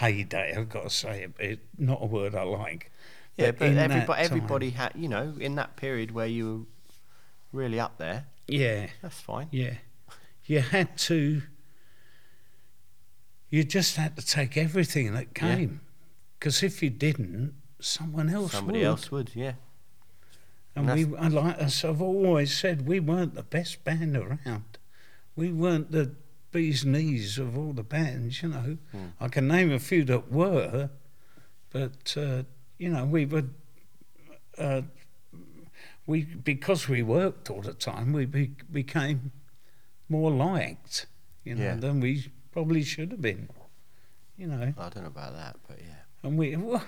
[0.00, 2.90] heyday, I've got to say it, not a word I like.
[3.36, 6.66] Yeah, but, that everybody, time- everybody had, you know, in that period where you
[7.52, 9.46] were really up there, Yeah, that's fine.
[9.52, 9.74] yeah.
[10.44, 11.42] You had to.
[13.50, 15.80] You just had to take everything that came,
[16.38, 18.86] because if you didn't, someone else Somebody would.
[18.86, 19.52] else would, yeah.
[20.74, 24.78] And we, like as I've always said, we weren't the best band around.
[25.36, 26.14] We weren't the
[26.50, 28.78] bee's knees of all the bands, you know.
[28.90, 29.06] Hmm.
[29.20, 30.90] I can name a few that were,
[31.70, 32.42] but uh,
[32.78, 33.44] you know, we were.
[34.58, 34.82] Uh,
[36.06, 39.30] we because we worked all the time, we be, became
[40.08, 41.06] more liked,
[41.44, 41.74] you know, Yeah.
[41.76, 43.48] than we probably should have been.
[44.36, 46.00] You know, I don't know about that, but yeah.
[46.22, 46.82] and we, well,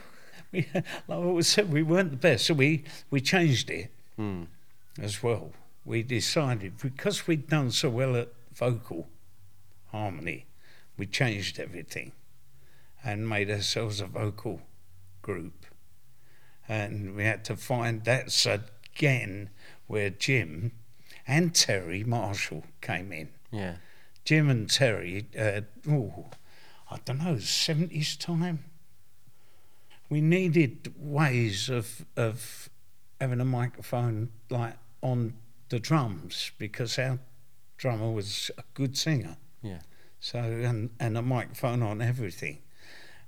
[0.75, 4.45] we like I always said, we weren't the best, so we we changed it Hmm.
[5.01, 5.53] as well.
[5.85, 9.09] We decided because we'd done so well at vocal
[9.91, 10.47] harmony,
[10.97, 12.13] we changed everything
[13.05, 14.61] and made ourselves a vocal
[15.23, 15.67] group.
[16.69, 19.51] And we had to find that's again
[19.87, 20.73] where Jim
[21.27, 23.29] and Terry Marshall came in.
[23.51, 23.75] Yeah.
[24.25, 26.27] Jim and Terry, uh, oh,
[26.91, 28.65] I don't know, 70s time.
[30.09, 32.69] We needed ways of of
[33.21, 35.35] having a microphone like on
[35.69, 37.19] the drums because our
[37.77, 39.37] drummer was a good singer.
[39.63, 39.81] Yeah.
[40.21, 42.59] So and and a microphone on everything,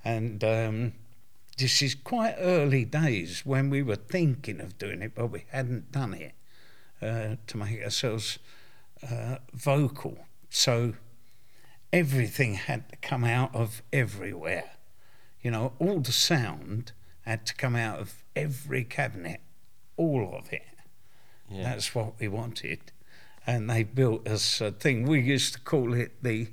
[0.04, 0.92] and um,
[1.58, 5.92] this is quite early days when we were thinking of doing it, but we hadn't
[5.92, 6.32] done it
[7.02, 8.38] uh, to make ourselves
[9.02, 10.18] uh, vocal.
[10.50, 10.94] So
[11.92, 14.75] everything had to come out of everywhere.
[15.46, 16.90] You know, all the sound
[17.20, 19.40] had to come out of every cabinet,
[19.96, 20.66] all of it.
[21.48, 21.62] Yeah.
[21.62, 22.80] That's what we wanted.
[23.46, 25.06] And they built us a thing.
[25.06, 26.48] We used to call it the,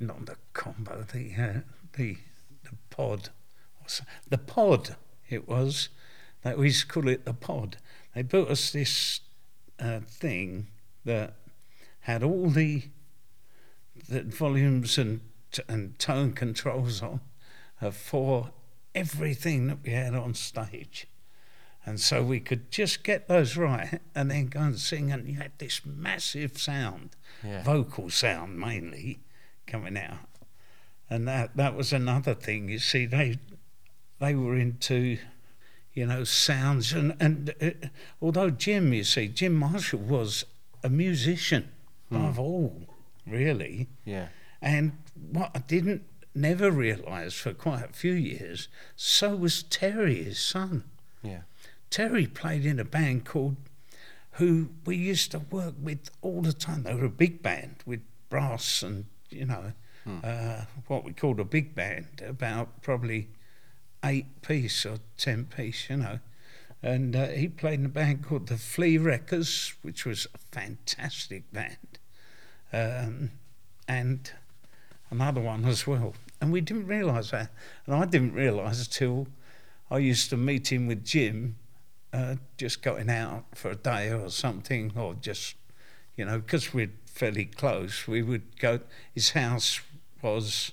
[0.00, 1.60] not the combo, the uh,
[1.92, 2.16] the
[2.64, 3.28] the pod,
[4.28, 4.96] the pod.
[5.28, 5.88] It was
[6.42, 7.76] that we used to call it the pod.
[8.16, 9.20] They built us this
[9.78, 10.66] uh, thing
[11.04, 11.34] that
[12.00, 12.82] had all the
[14.08, 15.20] the volumes and
[15.68, 17.20] and tone controls on
[17.90, 18.50] for
[18.94, 21.06] everything that we had on stage.
[21.84, 25.36] And so we could just get those right and then go and sing, and you
[25.38, 27.10] had this massive sound,
[27.42, 27.62] Yeah.
[27.64, 29.18] vocal sound mainly,
[29.66, 30.28] coming out.
[31.10, 32.68] And that, that was another thing.
[32.68, 33.38] You see, they
[34.20, 35.18] they were into,
[35.92, 36.92] you know, sounds.
[36.92, 37.88] And, and uh,
[38.20, 40.44] although Jim, you see, Jim Marshall was
[40.84, 41.68] a musician
[42.08, 42.86] above all,
[43.26, 43.88] really.
[44.04, 44.28] Yeah.
[44.62, 44.92] And
[45.32, 46.04] what I didn't
[46.34, 50.84] never realised for quite a few years, so was Terry, his son.
[51.22, 51.42] Yeah.
[51.90, 53.56] Terry played in a band called
[54.36, 56.84] who we used to work with all the time.
[56.84, 59.72] They were a big band with brass and you know
[60.24, 63.28] uh, what we called a big band, about probably
[64.04, 66.18] eight piece or ten piece, you know.
[66.82, 72.00] And uh, he played in a band called the Flee-Rekkers, which was a fantastic band,
[72.72, 73.30] um,
[73.86, 74.32] and
[75.12, 76.14] another one as well.
[76.40, 77.50] And we didn't realise that,
[77.86, 79.28] and I didn't realise until
[79.90, 81.56] I used to meet him with Jim,
[82.12, 85.54] uh, just going out for a day or something, or just,
[86.16, 88.80] you know, because we're fairly close, we would go.
[89.14, 89.80] His house
[90.20, 90.72] was,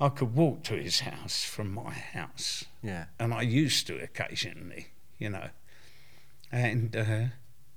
[0.00, 3.04] I could walk to his house from my house, Yeah.
[3.20, 5.50] and I used to occasionally, you know.
[6.50, 7.24] And uh,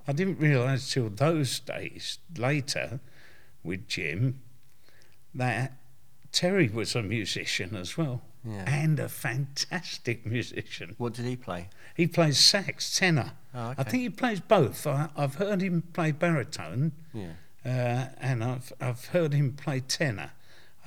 [0.08, 2.98] I didn't realise till those days later
[3.62, 4.40] with Jim
[5.34, 5.72] that
[6.32, 8.64] Terry was a musician as well, Yeah.
[8.66, 10.94] and a fantastic musician.
[10.98, 11.68] What did he play?
[11.96, 13.32] He plays sax, tenor.
[13.54, 14.86] Oh, I think he plays both.
[14.86, 17.32] I, I've heard him play baritone, Yeah.
[17.64, 20.32] uh, and I've I've heard him play tenor.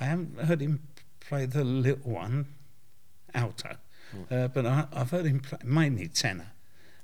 [0.00, 0.80] I haven't heard him
[1.20, 2.46] play the little one,
[3.34, 3.76] alto,
[4.12, 4.22] Hmm.
[4.34, 6.52] uh, but I, I've heard him play mainly tenor.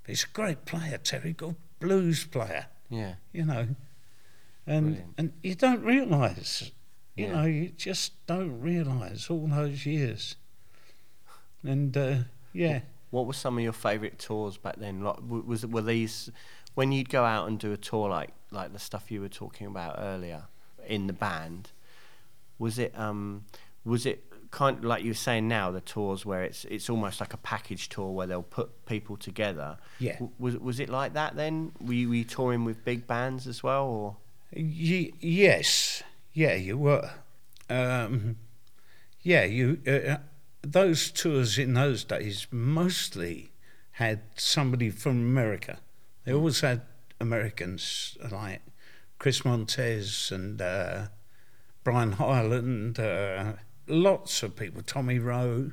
[0.03, 1.33] But he's a great player, Terry.
[1.33, 3.15] Good blues player, Yeah.
[3.33, 3.69] you know,
[4.67, 5.15] and Brilliant.
[5.19, 6.71] and you don't realise,
[7.17, 7.33] you Yeah.
[7.33, 10.37] know, you just don't realise all those years.
[11.63, 12.17] And uh,
[12.53, 12.81] yeah.
[13.11, 15.03] What were some of your favourite tours back then?
[15.03, 16.31] Like, was were these
[16.75, 19.67] when you'd go out and do a tour like like the stuff you were talking
[19.67, 20.45] about earlier
[20.87, 21.71] in the band?
[22.59, 23.45] Was it um
[23.85, 27.21] was it kind of like you were saying now the tours where it's it's almost
[27.21, 29.79] like a package tour where they'll put people together?
[30.01, 30.15] Yeah.
[30.15, 31.71] W- was was it like that then?
[31.81, 34.17] Were you, were you touring with big bands as well, or
[34.57, 36.03] Ye- yes,
[36.35, 37.11] yeah, you were.
[37.71, 38.37] Um,
[39.23, 39.79] yeah, you.
[39.87, 40.17] Uh,
[40.63, 43.53] those tours in those days mostly
[43.93, 45.79] had somebody from America.
[46.25, 46.83] They always had
[47.21, 48.63] Americans like
[49.19, 51.07] Chris Montez and uh,
[51.85, 53.53] Brian Hyland, uh,
[53.87, 55.71] lots of people, Tommy Roe,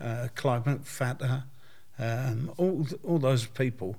[0.00, 1.44] uh, Clyde McPhatter,
[1.98, 3.96] um, all all those people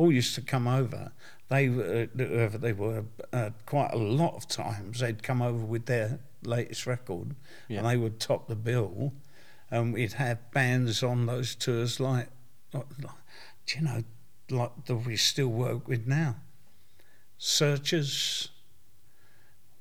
[0.00, 1.12] all used to come over.
[1.48, 5.86] They were, whoever they were, uh, quite a lot of times they'd come over with
[5.86, 7.34] their latest record,
[7.68, 7.78] Yeah.
[7.80, 9.12] and they would top the bill,
[9.70, 12.28] and we'd have bands on those tours like,
[12.72, 12.86] like,
[13.74, 14.04] you know,
[14.48, 16.36] like that we still work with now.
[17.38, 18.48] Searchers.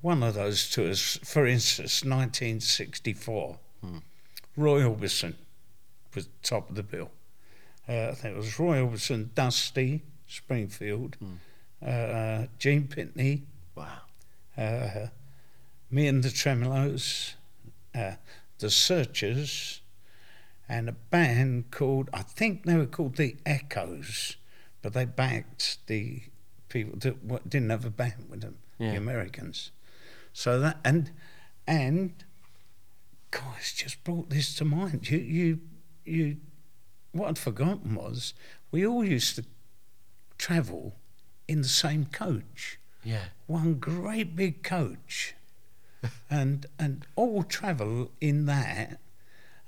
[0.02, 3.60] One of those tours, for instance, 1964.
[4.56, 5.36] Roy Orbison
[6.16, 7.12] was top of the bill.
[7.88, 11.18] Uh, there was Roy Orbison, Dusty, Springfield,
[11.86, 13.42] uh, Gene Pitney,
[13.76, 14.02] wow?
[14.58, 15.08] uh,
[15.90, 17.34] me and the Tremeloes,
[17.96, 18.14] uh,
[18.60, 19.82] the Searchers,
[20.68, 24.36] and a band called, I think they were called the Echoes,
[24.84, 26.22] but they backed the
[26.70, 28.92] people that didn't have a band with them, Yeah.
[28.92, 29.72] the Americans.
[30.32, 31.10] So that, and,
[31.66, 32.14] and,
[33.32, 35.10] guys, just brought this to mind.
[35.10, 35.60] You, you,
[36.06, 36.38] you,
[37.14, 38.36] what I'd forgotten was
[38.72, 39.46] we all used to
[40.40, 40.96] travel
[41.48, 43.26] in the same coach Yeah.
[43.46, 45.36] one great big coach
[46.30, 49.00] and and all travel in that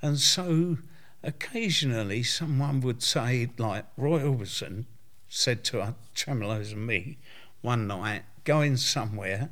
[0.02, 0.78] and so
[1.24, 4.86] occasionally someone would say like Roy Orbison
[5.30, 7.18] said to our tremeloes and me
[7.62, 9.50] one night, going somewhere,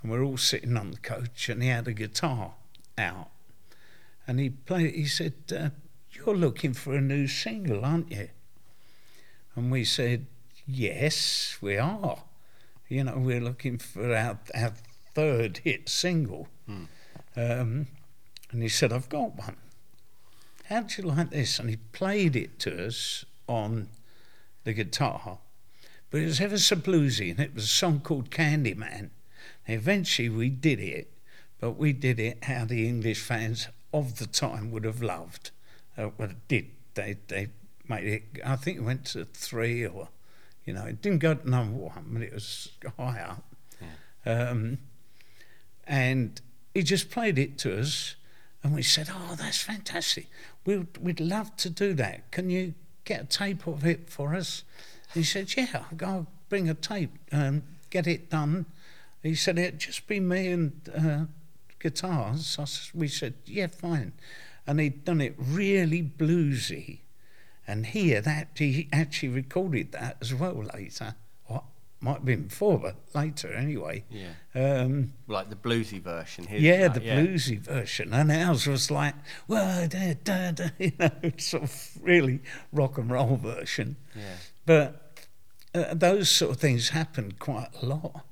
[0.00, 2.54] and we're all sitting on the coach, and he had a guitar
[2.96, 3.28] out,
[4.26, 4.94] and he played.
[4.94, 5.68] He said, uh,
[6.12, 8.30] "You're looking for a new single, aren't you?"
[9.54, 10.26] And we said,
[10.66, 12.22] "Yes, we are.
[12.88, 14.74] You know, we're looking for our our
[15.14, 16.48] third hit single."
[17.36, 17.86] Um,
[18.50, 19.56] and he said, "I've got one."
[20.66, 21.58] How'd you like this?
[21.58, 23.88] And he played it to us on
[24.62, 25.38] the guitar,
[26.10, 29.10] but it was ever so bluesy, and it was a song called Candyman.
[29.66, 31.12] Eventually, we did it,
[31.58, 35.50] but we did it how the English fans of the time would have loved.
[35.98, 36.70] Uh, well, did.
[36.94, 37.48] They they
[37.90, 38.22] made it.
[38.44, 40.08] I think it went to three, or
[40.64, 43.44] you know, it didn't go to number one, but it was high up.
[44.24, 44.78] Um,
[45.84, 46.40] and
[46.74, 48.14] he just played it to us,
[48.62, 50.28] and we said, "Oh, that's fantastic.
[50.64, 52.30] We'd we'd love to do that.
[52.30, 52.74] Can you
[53.04, 54.64] get a tape of it for us?"
[55.14, 58.66] he said, "Yeah, I'll go bring a tape, and get it done."
[59.22, 61.24] He said, "It'd just be me and uh,
[61.80, 62.66] guitars." I
[62.96, 64.12] we said, "Yeah, fine,"
[64.66, 67.00] and he'd done it really bluesy,
[67.70, 71.14] and here that he actually recorded that as well later.
[71.48, 71.62] Or
[72.00, 74.04] might have been before, but later anyway.
[74.10, 74.32] Yeah.
[74.54, 76.46] Um, Like the bluesy version.
[76.46, 79.14] His, yeah, like, the bluesy version, and ours was like,
[79.46, 82.40] well, da, da, da, you know, sort of really
[82.72, 83.96] rock and roll version.
[84.16, 84.36] Yeah.
[84.66, 85.26] But
[85.74, 88.24] uh, those sort of things happened quite a lot.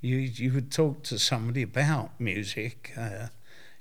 [0.00, 2.92] You you would talk to somebody about music.
[2.96, 3.28] Uh,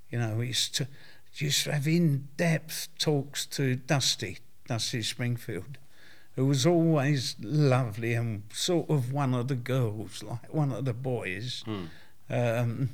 [0.09, 0.87] you know, we used to
[1.35, 4.37] used to have in depth talks to Dusty
[4.71, 5.77] Dusty Springfield,
[6.37, 10.93] who was always lovely and sort of one of the girls, like one of the
[10.93, 11.65] boys.
[12.29, 12.91] Um,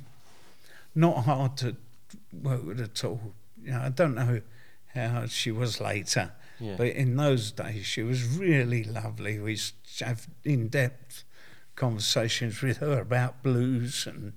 [0.96, 1.76] not hard to
[2.32, 3.32] work with at all.
[3.62, 4.40] You know, I don't know
[4.92, 6.74] how she was later, Yeah.
[6.76, 9.38] but in those days she was really lovely.
[9.38, 9.56] We
[10.00, 11.22] have in-depth
[11.76, 14.32] conversations with her about blues and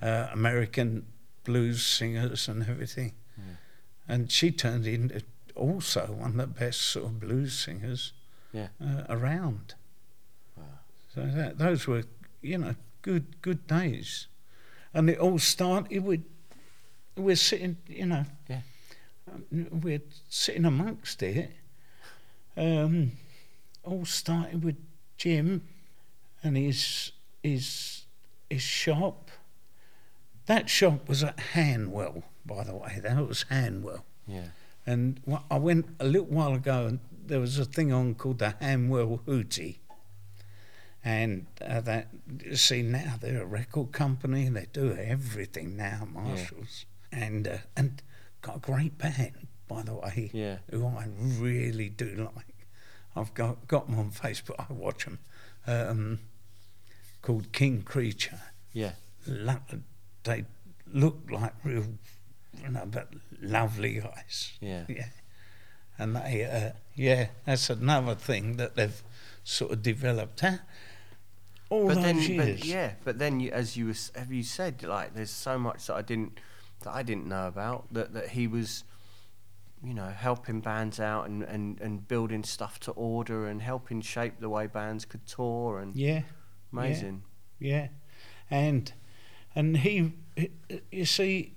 [0.00, 1.06] uh, American
[1.42, 3.14] blues singers and everything.
[4.08, 5.22] And she turned into
[5.56, 8.12] also one of the best sort of blues singers
[8.52, 8.68] Yeah.
[8.80, 9.74] uh, around.
[11.14, 12.04] So that, those were,
[12.42, 14.26] you know, good good days,
[14.92, 16.22] and it all started with
[17.16, 18.60] we're sitting, you know, Yeah.
[19.32, 21.50] um, we're sitting amongst it.
[22.56, 23.12] Um,
[23.82, 24.76] all started with
[25.16, 25.62] Jim
[26.42, 28.02] and his his
[28.50, 29.30] his shop.
[30.46, 33.00] That shop was at Hanwell, by the way.
[33.02, 34.02] That was Hanwell.
[34.28, 34.48] Yeah.
[34.86, 35.20] And
[35.50, 39.20] I went a little while ago, and there was a thing on called the Hanwell
[39.26, 39.78] Hootie.
[41.04, 42.08] And uh, that,
[42.54, 46.84] see, now they're a record company, and they do everything now, Marshalls.
[47.12, 48.02] And, uh, and
[48.42, 50.58] got a great band, by the way, Yeah.
[50.70, 52.66] who I really do like.
[53.14, 55.18] I've got, got them on Facebook, I watch them,
[55.66, 56.18] um,
[57.22, 58.40] called King Creature
[58.72, 58.92] Yeah.
[59.26, 59.60] lo-
[60.24, 60.44] they
[60.92, 61.86] look like real,
[62.66, 63.08] you know, but
[63.40, 64.52] lovely guys.
[64.60, 64.84] Yeah.
[64.88, 65.06] Yeah.
[65.98, 69.02] And they, uh, yeah, that's another thing that they've
[69.44, 70.40] sort of developed.
[70.40, 70.58] Huh?
[71.70, 72.60] All but those then, years.
[72.60, 75.86] but yeah, but then you, as you was, have you said, like there's so much
[75.86, 76.38] that I didn't
[76.82, 78.84] that I didn't know about that that he was,
[79.82, 84.34] you know, helping bands out and and and building stuff to order and helping shape
[84.38, 86.22] the way bands could tour and yeah,
[86.72, 87.22] amazing.
[87.58, 87.88] yeah,
[88.50, 88.92] and
[89.54, 90.12] and he,
[90.92, 91.55] you see,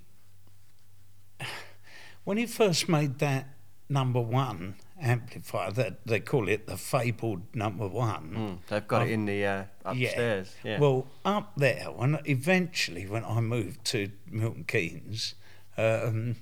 [2.24, 3.48] when he first made that
[3.90, 8.30] number one amplifier, that they call it the fabled number one.
[8.36, 10.56] Mm, they've got Um, it in the uh, upstairs.
[10.64, 10.80] Yeah.
[10.80, 15.36] Well, up there, when eventually when I moved to Milton Keynes,
[15.78, 16.36] um,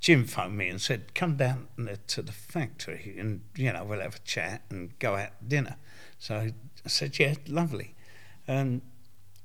[0.00, 1.68] Jim phoned me and said, "Come down
[2.06, 5.76] to the factory and you know we'll have a chat and go out to dinner."
[6.18, 7.94] So I said, "Yeah, lovely,"
[8.48, 8.80] and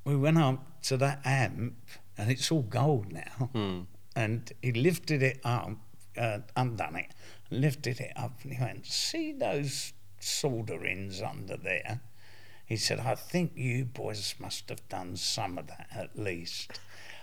[0.05, 1.75] we went up to that amp,
[2.17, 3.49] and it's all gold now.
[3.53, 3.81] Hmm.
[4.15, 5.71] And he lifted it up,
[6.17, 7.11] uh, undone it,
[7.49, 12.01] lifted it up, and he went, "See those solderings under there?"
[12.65, 16.79] He said, I think you boys must have done some of that at least.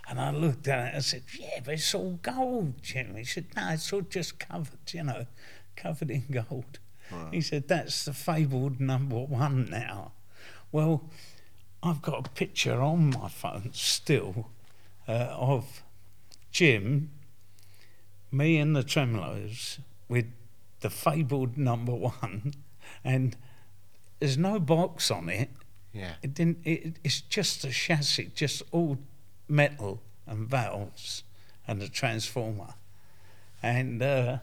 [0.09, 3.17] And I looked at it and said, Yeah, but it's all gold, Jim.
[3.17, 5.27] He said, No, it's all just covered, you know,
[5.77, 6.79] covered in gold.
[7.31, 10.13] He said, That's the fabled number one now.
[10.71, 11.11] Well,
[11.83, 14.51] I've got a picture on my phone still
[15.09, 15.83] uh, of
[16.53, 17.11] Jim,
[18.31, 19.79] me and the Tremeloes
[20.09, 20.27] with
[20.81, 22.55] the fabled number one,
[23.05, 23.37] and
[24.21, 25.51] there's no box on it.
[25.93, 26.15] yeah.
[26.23, 26.59] It didn't.
[26.65, 28.99] It, it's just a chassis, just all
[29.49, 31.25] metal and valves
[31.67, 32.75] and a transformer.
[33.63, 34.39] And uh,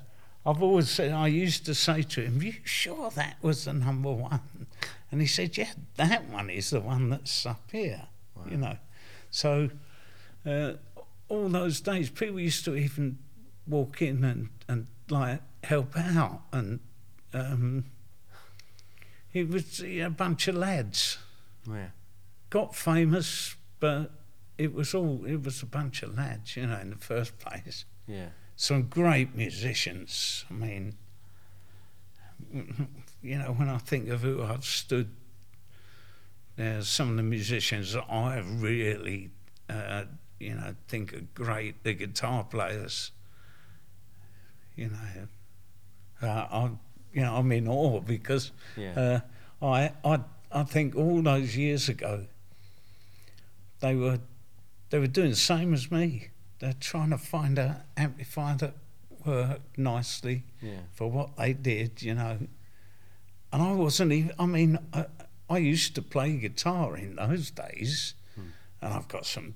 [0.45, 4.11] I've always said, I used to say to him, you sure that was the number
[4.11, 4.67] one?
[5.11, 8.07] And he said, yeah, that one is the one that's up here,
[8.49, 8.77] you know.
[9.31, 9.69] So
[10.45, 10.73] uh,
[11.29, 13.17] all those days, people used to even
[13.67, 16.41] walk in and, and like help out.
[16.51, 16.79] And
[17.33, 17.85] um,
[19.33, 21.17] it was a bunch of lads.
[21.67, 21.89] Yeah.
[22.49, 24.11] Got famous, but
[24.57, 27.85] it was all, it was a bunch of lads, you know, in the first place
[28.07, 28.29] Yeah.
[28.55, 30.45] some great musicians.
[30.49, 30.95] I mean,
[33.21, 35.09] you know, when I think of who I've stood,
[36.55, 39.29] there's some of the musicians that I really,
[39.69, 40.05] uh,
[40.39, 41.83] you know, think are great.
[41.83, 43.11] The guitar players,
[44.75, 45.27] you know,
[46.27, 46.79] uh, I'm,
[47.13, 49.21] you know, I'm in awe because Yeah.
[49.61, 50.19] uh, I, I,
[50.51, 52.25] I think all those years ago,
[53.79, 54.19] they were,
[54.89, 56.29] they were doing the same as me.
[56.59, 58.73] They're trying to find an amplifier that
[59.25, 60.81] worked nicely Yeah.
[60.91, 62.39] for what they did, you know.
[63.51, 65.05] And I wasn't even, I mean, I,
[65.49, 68.13] I used to play guitar in those days,
[68.81, 69.55] and I've got some,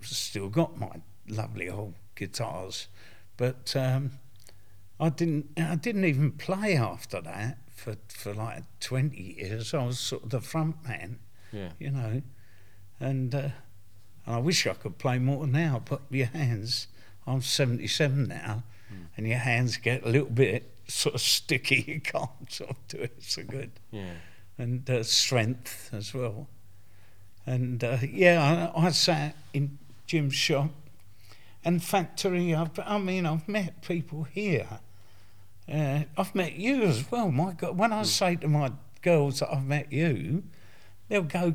[0.00, 2.88] still got my lovely old guitars,
[3.36, 4.12] but um,
[5.00, 9.74] I didn't, I didn't even play after that for, for like 20 years.
[9.74, 11.18] I was sort of the front man,
[11.52, 11.70] Yeah.
[11.78, 12.22] you know,
[13.00, 13.48] and, uh,
[14.26, 16.86] and I wish I could play more now, but your hands,
[17.26, 18.62] I'm 77 now,
[19.16, 21.84] and your hands get a little bit sort of sticky.
[21.88, 23.70] You can't sort of do it so good.
[23.90, 24.14] Yeah.
[24.58, 26.48] And uh, strength as well.
[27.46, 30.70] And uh, yeah, I, I sat in Jim's shop
[31.64, 32.54] and factory.
[32.54, 34.66] I've, I mean, I've met people here.
[35.72, 37.30] Uh, I've met you as well.
[37.30, 40.42] My God, when I say to my girls that I've met you,
[41.08, 41.54] they'll go,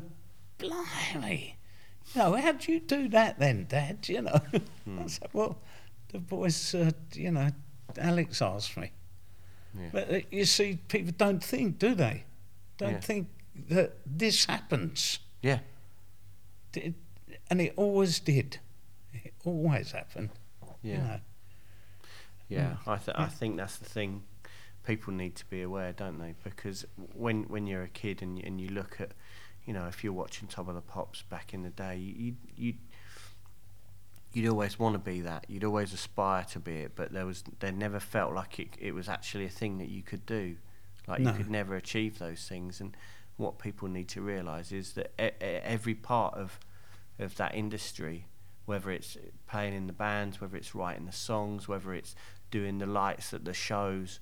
[0.58, 1.56] "Blimey,
[2.14, 4.40] you know, how do you do that then, Dad?" You know,
[5.00, 5.58] I said, "Well,
[6.12, 7.50] the boys, uh, you know,
[7.98, 8.90] Alex asked me."
[9.78, 9.88] Yeah.
[9.92, 12.24] But uh, you see, people don't think, do they?
[12.78, 13.00] Don't Yeah.
[13.00, 13.28] think
[13.68, 15.58] that this happens, Yeah.
[16.74, 16.94] It-
[17.50, 18.58] and it always did.
[19.12, 20.30] It always happened.
[20.82, 20.92] Yeah.
[20.94, 21.20] You know.
[22.48, 22.88] Yeah, mm.
[22.92, 24.22] I th- I think that's the thing.
[24.86, 26.34] People need to be aware, don't they?
[26.44, 29.12] Because when when you're a kid and y- and you look at,
[29.66, 32.74] you know, if you're watching Top of the Pops back in the day, you you
[34.32, 35.44] you'd always want to be that.
[35.48, 38.92] You'd always aspire to be it, but there was there never felt like it it
[38.94, 40.56] was actually a thing that you could do.
[41.06, 41.30] Like No.
[41.32, 42.80] you could never achieve those things.
[42.80, 42.96] And
[43.38, 46.60] what people need to realise is that e- every part of
[47.18, 48.26] of that industry,
[48.66, 49.16] whether it's
[49.48, 52.14] playing in the bands, whether it's writing the songs, whether it's
[52.50, 54.20] doing the lights at the shows,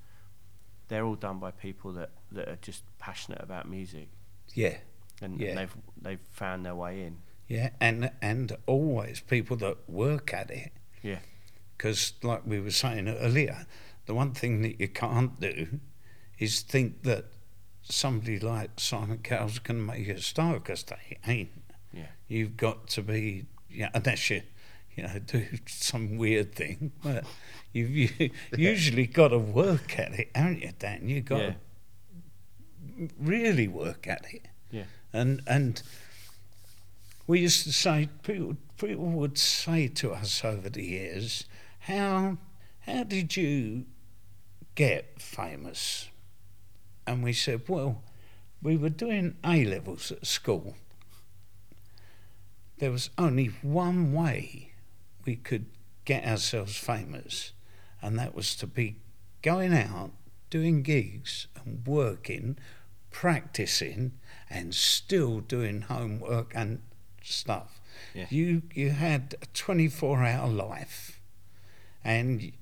[0.89, 4.09] they're all done by people that, that are just passionate about music
[4.55, 4.77] Yeah,
[5.21, 5.49] and, Yeah.
[5.51, 7.19] and they've they've found their way in.
[7.49, 10.73] yeah, and and always people that work at it.
[11.03, 11.19] Yeah.
[11.77, 13.67] Because, like we were saying earlier,
[14.07, 15.81] the one thing that you can't do
[16.39, 17.27] is think that
[17.89, 21.51] somebody like Simon Cowell's going to make you a star because they ain't.
[21.93, 22.07] Yeah.
[22.29, 24.43] You've got to be, yeah, unless you,
[24.95, 27.25] you know, do some weird thing, but
[27.73, 31.09] you've you, usually got to work at it, haven't you, Dan?
[31.09, 31.51] You've got Yeah.
[32.99, 34.47] to really work at it.
[34.71, 34.85] Yeah.
[35.13, 35.83] And and
[37.27, 41.45] we used to say people people would say to us over the years,
[41.81, 42.39] how
[42.81, 43.85] how did you
[44.75, 46.09] get famous?
[47.07, 48.03] And we said, well,
[48.63, 50.77] we were doing A levels at school.
[52.79, 54.73] There was only one way
[55.25, 55.67] we could
[56.05, 57.53] get ourselves famous,
[58.03, 58.97] and that was to be
[59.43, 60.11] going out,
[60.51, 62.59] doing gigs, and working,
[63.11, 64.13] practicing,
[64.51, 66.83] and still doing homework and
[67.23, 67.81] stuff.
[68.15, 68.27] Yeah.
[68.31, 71.21] You you had a 24-hour life,
[72.05, 72.53] and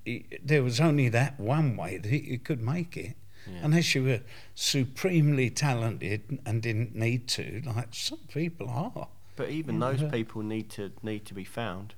[0.43, 3.17] there was only that one way that you could make it.
[3.47, 3.61] Yeah.
[3.63, 4.21] Unless you were
[4.55, 9.09] supremely talented and didn't need to, like some people are.
[9.37, 9.93] But even Yeah.
[9.93, 11.95] those people need to need to be found.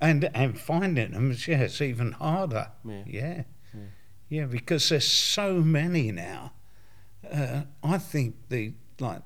[0.00, 2.70] And and finding them is yeah, it's even harder.
[2.84, 3.02] Yeah.
[3.06, 3.42] Yeah.
[3.74, 3.80] Yeah.
[4.28, 6.52] Yeah, because there's so many now.
[7.30, 9.22] Uh, I think the like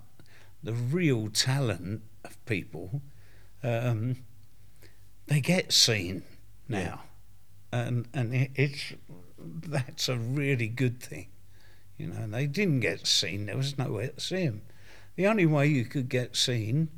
[0.62, 3.00] the real talent of people,
[3.62, 4.16] um,
[5.26, 6.22] they get seen
[6.68, 7.02] now,
[7.72, 8.92] and and it, it's
[9.38, 11.28] that's a really good thing.
[12.00, 13.44] You know, they didn't get seen.
[13.46, 14.62] There was nowhere to see them.
[15.16, 16.88] The only way you could get seen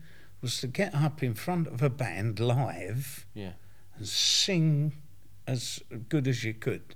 [0.41, 3.55] was to get up in front of a band live Yeah.
[3.97, 4.93] and sing
[5.47, 6.95] as good as you could.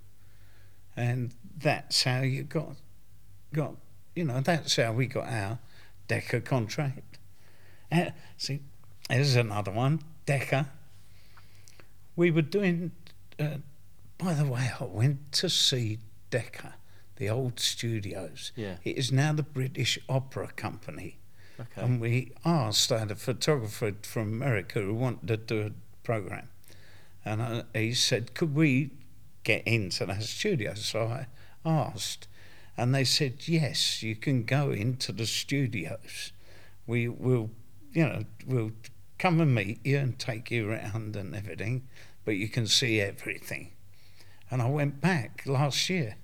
[0.97, 2.77] And that's how you got
[3.53, 3.75] got
[4.15, 5.59] you know, that's how we got our
[6.09, 7.19] Decca contract.
[7.91, 8.61] Uh, see,
[9.09, 10.71] there's another one, Decca.
[12.15, 12.93] We were doing
[13.41, 13.59] uh,
[14.19, 15.99] by the way, I went to see
[16.31, 16.75] Decca,
[17.17, 18.53] the old studios.
[18.55, 18.77] Yeah.
[18.85, 21.19] It is now the British Opera Company.
[21.59, 21.81] Okay.
[21.81, 25.71] And we asked, I had a photographer from America who wanted to do a
[26.05, 26.49] program.
[27.25, 28.91] And uh, he said, could we
[29.43, 30.75] get into that studio?
[30.75, 31.27] So I
[31.65, 32.29] asked.
[32.77, 36.33] And they said, yes, you can go into the studios.
[36.87, 37.51] We will,
[37.93, 38.73] you know, we'll
[39.19, 41.89] come and meet you and take you around and everything,
[42.27, 43.73] but you can see everything.
[44.51, 46.17] And I went back last year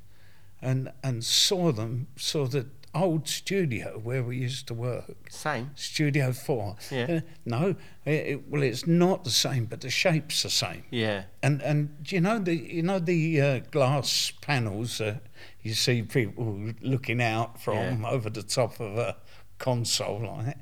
[0.62, 5.16] and, and saw them, saw the old studio where we used to work.
[5.30, 5.70] Same.
[5.74, 6.76] Studio 4.
[6.90, 7.04] Yeah.
[7.08, 10.84] Uh, no, it, it- well, it's not the same, but the shape's the same.
[10.90, 11.24] Yeah.
[11.42, 15.18] And and you know the you know the uh, glass panels uh,
[15.62, 18.10] you see people looking out from Yeah.
[18.10, 19.16] over the top of a
[19.58, 20.58] console like that.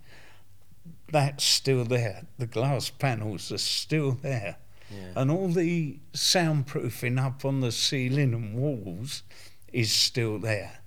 [1.10, 2.26] That's still there.
[2.38, 4.56] The glass panels are still there,
[4.90, 5.12] Yeah.
[5.16, 9.24] and all the soundproofing up on the ceiling and walls
[9.72, 10.78] is still there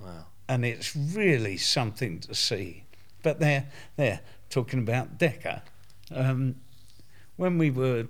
[0.00, 0.26] Wow.
[0.48, 2.84] and it's really something to see.
[3.22, 3.66] But they're,
[3.96, 4.20] they're
[4.50, 5.62] talking about Decca.
[6.14, 6.56] Um,
[7.36, 8.06] when we were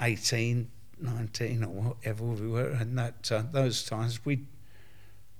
[0.00, 0.68] 18,
[1.00, 4.46] 19, or whatever we were, and that uh, those times, we'd,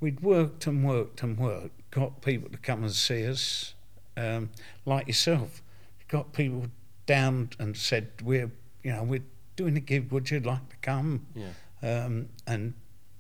[0.00, 3.74] we'd worked and worked and worked, got people to come and see us,
[4.16, 4.50] um,
[4.86, 5.62] like yourself.
[6.08, 6.66] Got people
[7.06, 8.50] down and said, we're,
[8.82, 9.24] you know, we're
[9.56, 11.26] doing a gig, would you like to come?
[11.34, 12.04] Yeah.
[12.06, 12.72] um, and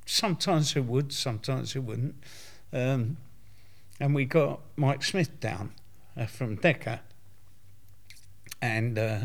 [0.08, 2.14] sometimes it would, sometimes it wouldn't.
[2.72, 3.18] Um,
[4.00, 5.72] and we got Mike Smith down
[6.16, 7.00] uh, from Decca,
[8.60, 9.20] and uh,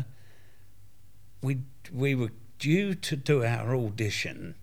[1.42, 1.58] we
[1.92, 4.54] we were due to do our audition,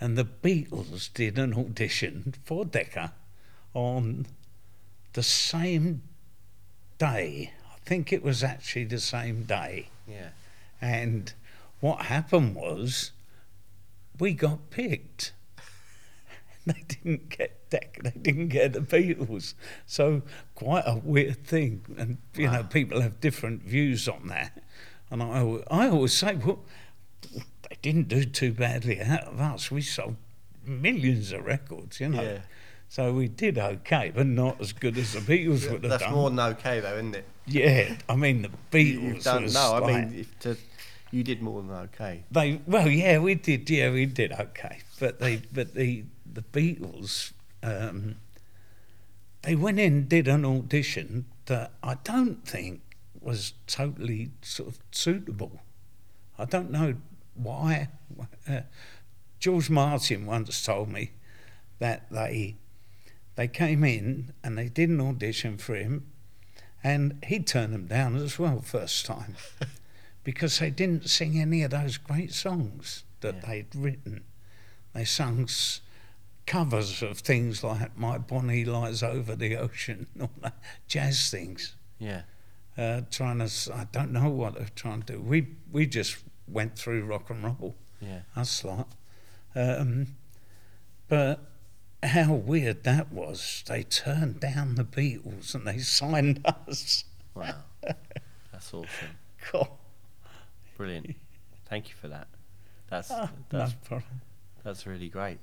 [0.00, 3.12] and the Beatles did an audition for Decca
[3.74, 4.26] on
[5.14, 6.02] the same
[6.98, 7.52] day.
[7.72, 9.88] I think it was actually the same day.
[10.06, 10.30] Yeah.
[10.80, 11.32] And
[11.80, 13.12] what happened was
[14.18, 15.32] we got picked.
[16.64, 19.54] They didn't get Deck, they didn't get the Beatles.
[19.84, 20.22] So
[20.54, 21.84] quite a weird thing.
[21.98, 24.62] And you know, people have different views on that.
[25.10, 26.60] And I, I always say, well,
[27.32, 29.72] they didn't do too badly out of us.
[29.72, 30.14] We sold
[30.64, 32.22] millions of records, you know.
[32.22, 32.38] Yeah.
[32.88, 36.12] So we did okay, but not as good as the Beatles would have That's done.
[36.14, 37.24] more than okay, though, isn't it?
[37.46, 39.24] yeah, I mean the Beatles.
[39.24, 39.72] Done no.
[39.74, 40.56] I like- mean, if to,
[41.12, 42.24] you did more than okay.
[42.30, 43.68] They well, yeah, we did.
[43.70, 44.80] Yeah, we did okay.
[44.98, 47.32] But they, but the the Beatles,
[47.62, 48.16] um,
[49.42, 52.80] they went in did an audition that I don't think
[53.20, 55.60] was totally sort of suitable.
[56.38, 56.94] I don't know
[57.34, 57.88] why.
[58.48, 58.62] Uh,
[59.38, 61.10] George Martin once told me
[61.78, 62.56] that they
[63.34, 66.06] they came in and they did an audition for him,
[66.82, 69.36] and he turned them down as well first time
[70.24, 73.40] because they didn't sing any of those great songs that Yeah.
[73.46, 74.24] they'd written.
[74.92, 75.80] They sung s-
[76.46, 80.56] covers of things like "My Bonnie Lies Over the Ocean," all that
[80.88, 81.76] jazz things.
[81.98, 82.22] Yeah.
[82.76, 85.20] Uh, trying to, s- I don't know what they're trying to do.
[85.20, 86.16] We we just
[86.48, 88.22] went through rock and roll, Yeah.
[88.36, 88.92] us lot.
[89.54, 90.16] Um,
[91.08, 91.40] but
[92.02, 93.62] how weird that was!
[93.66, 97.04] They turned down the Beatles and they signed us.
[97.34, 97.62] Wow.
[98.50, 99.16] That's awesome.
[99.52, 99.68] God,
[100.82, 101.14] Brilliant.
[101.66, 102.26] Thank you for that.
[102.90, 104.20] That's no that's problem.
[104.64, 105.38] that's really great.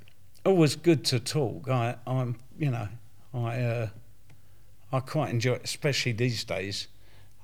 [0.46, 1.70] always good to talk.
[1.70, 2.90] I, I'm, you know,
[3.34, 3.88] I, uh,
[4.92, 6.90] I quite enjoy, it, especially these days.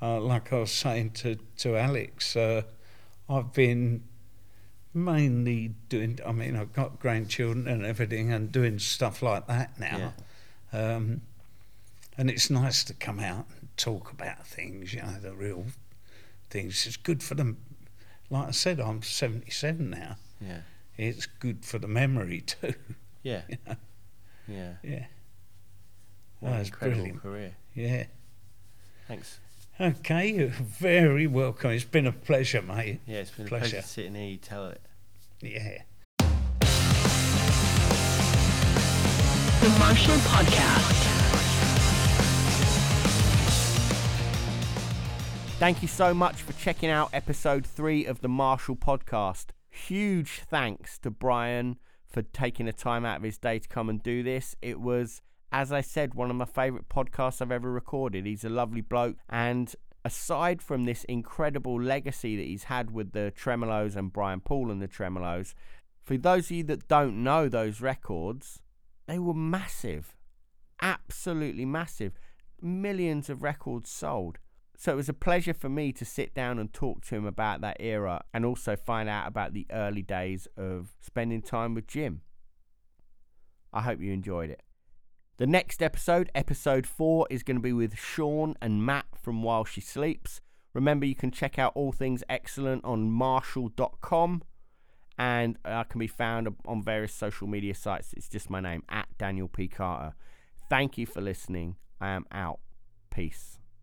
[0.02, 2.64] Uh, like I was saying to to Alex, uh,
[3.30, 4.04] I've been
[4.93, 6.20] mainly doing.
[6.26, 10.14] I mean, I've got grandchildren and everything, and doing stuff like that now.
[10.74, 11.22] Um,
[12.18, 14.93] and it's nice to come out and talk about things.
[14.93, 15.68] You know, the real
[16.50, 16.86] things.
[16.86, 17.58] It's good for them.
[18.30, 20.15] Like I said, I'm 77 now.
[20.41, 20.59] Yeah.
[20.97, 22.73] It's good for the memory too.
[23.23, 23.41] Yeah.
[23.49, 23.76] you know.
[24.47, 24.73] Yeah.
[24.84, 25.05] Yeah.
[26.39, 27.21] What an That's incredible brilliant.
[27.21, 27.55] career.
[27.73, 28.03] Yeah.
[29.07, 29.39] Thanks.
[29.80, 31.71] Okay, you're very welcome.
[31.71, 33.01] It's been a pleasure, mate.
[33.05, 33.71] Yeah, it's been a Pleasure.
[33.71, 34.30] pleasure sitting here.
[34.30, 34.82] You tell it.
[35.41, 35.82] Yeah.
[39.61, 41.24] The Marshall Podcast.
[45.66, 49.47] Thank you so much for checking out episode three of the Marshall podcast.
[49.68, 54.03] Huge thanks to Brian for taking the time out of his day to come and
[54.03, 54.55] do this.
[54.61, 58.28] It was, as I said, one of my favourite podcasts I've ever recorded.
[58.28, 63.34] He's a lovely bloke, and aside from this incredible legacy that he's had with the
[63.36, 65.55] Tremeloes and Brian Poole and the Tremeloes,
[66.03, 68.59] for those of you that don't know those records,
[69.07, 70.16] they were massive,
[70.80, 72.13] absolutely massive.
[72.61, 74.38] Millions of records sold
[74.78, 77.61] So it was a pleasure for me to sit down and talk to him about
[77.61, 82.21] that era and also find out about the early days of spending time with Jim.
[83.73, 84.61] I hope you enjoyed it.
[85.38, 89.65] The next episode, episode four, is going to be with Sean and Matt from While
[89.65, 90.39] She Sleeps.
[90.73, 94.43] Remember, you can check out all things excellent on marshall.com
[95.17, 98.13] and I can be found on various social media sites.
[98.15, 99.67] It's just my name, at Daniel P.
[99.67, 100.15] Carter.
[100.69, 101.78] Thank you for listening.
[102.01, 102.59] I am out.
[103.09, 103.55] Peace.